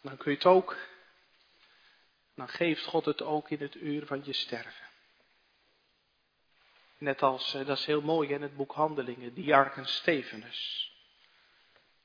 Dan 0.00 0.16
kun 0.16 0.30
je 0.30 0.36
het 0.36 0.46
ook, 0.46 0.76
dan 2.34 2.48
geeft 2.48 2.84
God 2.84 3.04
het 3.04 3.22
ook 3.22 3.50
in 3.50 3.60
het 3.60 3.74
uur 3.74 4.06
van 4.06 4.24
je 4.24 4.32
sterven. 4.32 4.86
Net 6.98 7.22
als, 7.22 7.54
eh, 7.54 7.66
dat 7.66 7.78
is 7.78 7.86
heel 7.86 8.02
mooi 8.02 8.28
in 8.28 8.42
het 8.42 8.56
boek 8.56 8.72
Handelingen, 8.72 9.34
diaken 9.34 9.86
Stevenus 9.86 10.90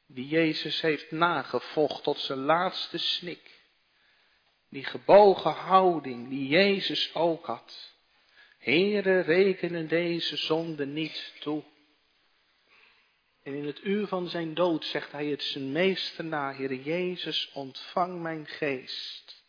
die 0.06 0.28
Jezus 0.28 0.82
heeft 0.82 1.12
nagevolgd 1.12 2.04
tot 2.04 2.20
zijn 2.20 2.40
laatste 2.40 2.98
snik. 2.98 3.57
Die 4.70 4.84
gebogen 4.84 5.52
houding 5.52 6.30
die 6.30 6.48
Jezus 6.48 7.16
ook 7.16 7.46
had. 7.46 7.96
Here, 8.58 9.20
rekenen 9.20 9.88
deze 9.88 10.38
zonde 10.38 10.86
niet 10.86 11.34
toe. 11.40 11.64
En 13.44 13.54
in 13.54 13.66
het 13.66 13.84
uur 13.84 14.08
van 14.08 14.28
zijn 14.28 14.54
dood 14.54 14.86
zegt 14.86 15.12
hij 15.12 15.26
het 15.26 15.44
zijn 15.44 15.72
meester 15.72 16.26
na, 16.26 16.54
Heer 16.54 16.74
Jezus, 16.74 17.52
ontvang 17.54 18.22
mijn 18.22 18.48
geest. 18.48 19.44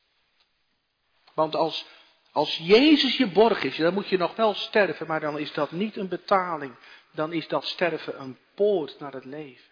Want 1.34 1.54
als, 1.54 1.86
als 2.32 2.56
Jezus 2.56 3.16
je 3.16 3.26
borg 3.26 3.62
is, 3.62 3.76
dan 3.76 3.94
moet 3.94 4.08
je 4.08 4.16
nog 4.16 4.36
wel 4.36 4.54
sterven, 4.54 5.06
maar 5.06 5.20
dan 5.20 5.38
is 5.38 5.52
dat 5.52 5.70
niet 5.70 5.96
een 5.96 6.08
betaling. 6.08 6.74
Dan 7.12 7.32
is 7.32 7.48
dat 7.48 7.66
sterven 7.66 8.20
een 8.20 8.38
poort 8.54 8.98
naar 8.98 9.12
het 9.12 9.24
leven 9.24 9.68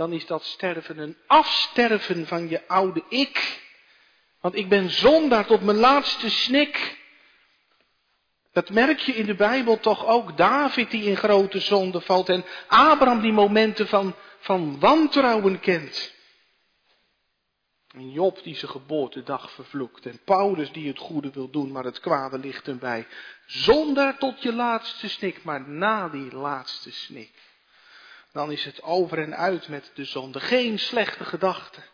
dan 0.00 0.12
is 0.12 0.26
dat 0.26 0.44
sterven 0.44 0.98
een 0.98 1.16
afsterven 1.26 2.26
van 2.26 2.48
je 2.48 2.68
oude 2.68 3.02
ik. 3.08 3.60
Want 4.40 4.54
ik 4.54 4.68
ben 4.68 4.90
zondaar 4.90 5.46
tot 5.46 5.62
mijn 5.62 5.76
laatste 5.76 6.30
snik. 6.30 6.98
Dat 8.52 8.70
merk 8.70 8.98
je 8.98 9.12
in 9.12 9.26
de 9.26 9.34
Bijbel 9.34 9.80
toch 9.80 10.06
ook. 10.06 10.36
David 10.36 10.90
die 10.90 11.04
in 11.04 11.16
grote 11.16 11.60
zonde 11.60 12.00
valt 12.00 12.28
en 12.28 12.44
Abraham 12.66 13.20
die 13.20 13.32
momenten 13.32 13.88
van, 13.88 14.14
van 14.38 14.80
wantrouwen 14.80 15.60
kent. 15.60 16.14
En 17.94 18.10
Job 18.10 18.42
die 18.42 18.56
zijn 18.56 18.70
geboortedag 18.70 19.50
vervloekt. 19.50 20.06
En 20.06 20.20
Paulus 20.24 20.72
die 20.72 20.88
het 20.88 20.98
goede 20.98 21.30
wil 21.30 21.50
doen, 21.50 21.72
maar 21.72 21.84
het 21.84 22.00
kwade 22.00 22.38
ligt 22.38 22.66
hem 22.66 22.78
bij. 22.78 23.06
Zonder 23.46 24.18
tot 24.18 24.42
je 24.42 24.52
laatste 24.52 25.08
snik, 25.08 25.44
maar 25.44 25.68
na 25.68 26.08
die 26.08 26.34
laatste 26.34 26.92
snik 26.92 27.32
dan 28.32 28.52
is 28.52 28.64
het 28.64 28.82
over 28.82 29.18
en 29.18 29.36
uit 29.36 29.68
met 29.68 29.90
de 29.94 30.04
zonde. 30.04 30.40
Geen 30.40 30.78
slechte 30.78 31.24
gedachten, 31.24 31.84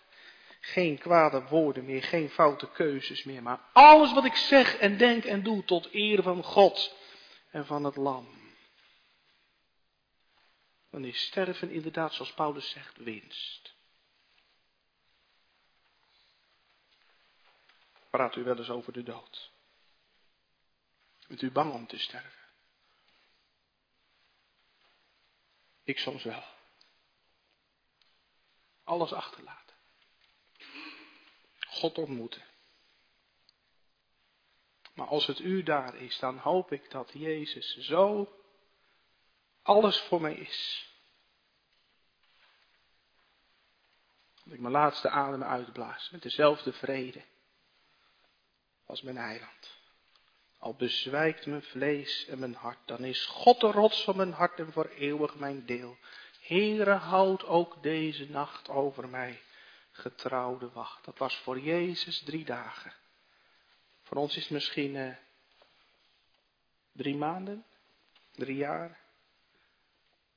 geen 0.67 0.99
kwade 0.99 1.43
woorden 1.43 1.85
meer, 1.85 2.03
geen 2.03 2.31
foute 2.31 2.71
keuzes 2.71 3.25
meer, 3.25 3.43
maar 3.43 3.61
alles 3.73 4.13
wat 4.13 4.25
ik 4.25 4.35
zeg 4.35 4.77
en 4.77 4.97
denk 4.97 5.25
en 5.25 5.43
doe 5.43 5.65
tot 5.65 5.95
eer 5.95 6.23
van 6.23 6.43
God 6.43 6.97
en 7.51 7.67
van 7.67 7.85
het 7.85 7.97
Lam. 7.97 8.29
Dan 10.91 11.05
is 11.05 11.23
sterven 11.23 11.71
inderdaad, 11.71 12.13
zoals 12.13 12.33
Paulus 12.33 12.71
zegt, 12.71 12.97
winst. 12.97 13.75
Praat 18.11 18.37
u 18.37 18.45
wel 18.45 18.59
eens 18.59 18.71
over 18.71 18.93
de 18.93 19.03
dood? 19.03 19.51
Bent 21.29 21.43
u 21.43 21.51
bang 21.51 21.73
om 21.73 21.87
te 21.87 21.99
sterven? 21.99 22.45
Ik 25.85 25.99
soms 25.99 26.23
wel. 26.23 26.45
Alles 28.85 29.13
achterlaten. 29.13 29.66
God 31.77 31.99
ontmoeten. 31.99 32.43
Maar 34.95 35.07
als 35.07 35.27
het 35.27 35.39
u 35.39 35.63
daar 35.63 35.95
is, 35.95 36.19
dan 36.19 36.39
hoop 36.39 36.73
ik 36.73 36.91
dat 36.91 37.11
Jezus 37.13 37.77
zo 37.77 38.33
alles 39.63 39.99
voor 40.01 40.21
mij 40.21 40.35
is. 40.35 40.91
Dat 44.45 44.55
ik 44.55 44.61
mijn 44.61 44.73
laatste 44.73 45.09
adem 45.09 45.43
uitblaas 45.43 46.11
met 46.11 46.23
dezelfde 46.23 46.73
vrede 46.73 47.25
als 48.87 49.03
mijn 49.03 49.17
eiland. 49.17 49.75
Al 50.59 50.75
bezwijkt 50.75 51.47
mijn 51.47 51.63
vlees 51.63 52.27
en 52.27 52.39
mijn 52.39 52.55
hart, 52.55 52.79
dan 52.85 53.05
is 53.05 53.27
God 53.27 53.61
de 53.61 53.71
rots 53.71 54.05
van 54.05 54.17
mijn 54.17 54.33
hart 54.33 54.59
en 54.59 54.73
voor 54.73 54.87
eeuwig 54.89 55.35
mijn 55.35 55.67
deel. 55.67 55.97
Heere, 56.41 56.95
houd 56.95 57.45
ook 57.45 57.83
deze 57.83 58.31
nacht 58.31 58.69
over 58.69 59.09
mij 59.09 59.41
getrouwde 59.97 60.71
wacht. 60.71 61.05
Dat 61.05 61.19
was 61.19 61.37
voor 61.37 61.61
Jezus 61.61 62.23
drie 62.23 62.45
dagen. 62.45 62.93
Voor 64.03 64.17
ons 64.17 64.37
is 64.37 64.43
het 64.43 64.53
misschien 64.53 64.97
eh, 64.97 65.17
drie 66.93 67.17
maanden, 67.17 67.65
drie 68.33 68.57
jaar, 68.57 69.01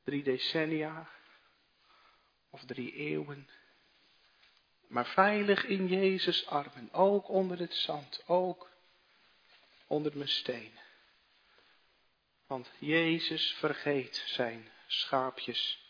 drie 0.04 0.24
decennia 0.24 1.10
of 2.50 2.66
drie 2.66 2.94
eeuwen. 2.94 3.50
Maar 4.88 5.06
veilig 5.06 5.66
in 5.66 5.88
Jezus 5.88 6.48
armen, 6.48 6.92
ook 6.92 7.30
onder 7.30 7.60
het 7.60 7.74
zand, 7.74 8.24
ook 8.28 8.70
onder 9.88 10.18
mijn 10.18 10.30
steen. 10.30 10.80
Want 12.48 12.72
Jezus 12.80 13.54
vergeet 13.54 14.24
zijn 14.26 14.72
schaapjes 14.88 15.88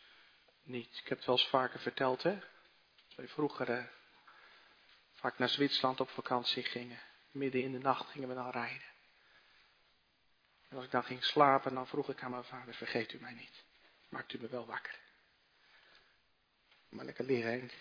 niet. 0.63 0.97
Ik 0.97 1.07
heb 1.07 1.17
het 1.17 1.28
wel 1.28 1.38
eens 1.38 1.47
vaker 1.47 1.80
verteld, 1.80 2.24
hè? 2.24 2.39
Wij 3.20 3.28
vroeger 3.28 3.70
eh, 3.70 3.84
vaak 5.13 5.38
naar 5.38 5.49
Zwitserland 5.49 5.99
op 5.99 6.09
vakantie 6.09 6.63
gingen. 6.63 6.99
Midden 7.32 7.61
in 7.61 7.72
de 7.72 7.78
nacht 7.78 8.09
gingen 8.09 8.28
we 8.28 8.34
dan 8.34 8.49
rijden. 8.49 8.88
En 10.70 10.76
als 10.76 10.86
ik 10.86 10.91
dan 10.91 11.03
ging 11.03 11.24
slapen, 11.24 11.74
dan 11.74 11.88
vroeg 11.88 12.09
ik 12.09 12.24
aan 12.24 12.32
mijn 12.32 12.43
vader, 12.43 12.74
vergeet 12.74 13.13
u 13.13 13.20
mij 13.22 13.34
niet. 13.34 13.63
Maakt 14.09 14.34
u 14.34 14.39
me 14.41 14.47
wel 14.47 14.65
wakker. 14.65 14.99
Maar 16.89 17.05
lekker 17.05 17.26
liggen. 17.26 17.72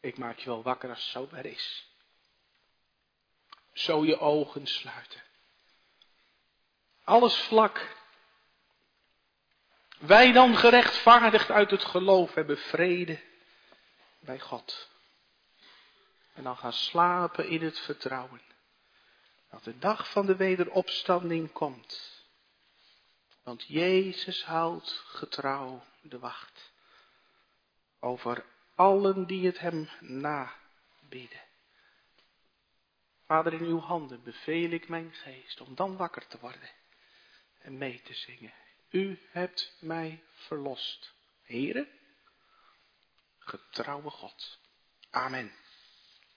Ik 0.00 0.18
maak 0.18 0.38
je 0.38 0.46
wel 0.46 0.62
wakker 0.62 0.88
als 0.88 1.02
het 1.02 1.12
zover 1.12 1.46
is. 1.46 1.88
Zo 3.72 4.04
je 4.04 4.18
ogen 4.18 4.66
sluiten. 4.66 5.22
Alles 7.04 7.36
vlak. 7.36 7.96
Wij 9.98 10.32
dan 10.32 10.56
gerechtvaardigd 10.56 11.50
uit 11.50 11.70
het 11.70 11.84
geloof 11.84 12.34
hebben 12.34 12.58
vrede 12.58 13.32
bij 14.24 14.40
God. 14.40 14.88
En 16.34 16.42
dan 16.42 16.56
gaan 16.56 16.72
slapen 16.72 17.48
in 17.48 17.62
het 17.62 17.78
vertrouwen. 17.78 18.40
Dat 19.50 19.64
de 19.64 19.78
dag 19.78 20.10
van 20.10 20.26
de 20.26 20.36
wederopstanding 20.36 21.52
komt. 21.52 22.22
Want 23.42 23.64
Jezus 23.66 24.44
houdt 24.44 24.90
getrouw 25.06 25.84
de 26.00 26.18
wacht. 26.18 26.72
Over 28.00 28.44
allen 28.74 29.26
die 29.26 29.46
het 29.46 29.58
hem 29.58 29.88
nabidden. 30.00 31.42
Vader, 33.26 33.52
in 33.52 33.64
uw 33.64 33.80
handen 33.80 34.22
beveel 34.22 34.70
ik 34.70 34.88
mijn 34.88 35.12
geest 35.12 35.60
om 35.60 35.74
dan 35.74 35.96
wakker 35.96 36.26
te 36.26 36.38
worden 36.38 36.70
en 37.58 37.78
mee 37.78 38.02
te 38.02 38.14
zingen. 38.14 38.52
U 38.90 39.18
hebt 39.30 39.76
mij 39.80 40.22
verlost. 40.32 41.12
Heren, 41.42 41.88
getrouwe 43.46 44.10
God. 44.20 44.42
Amen. 45.12 45.50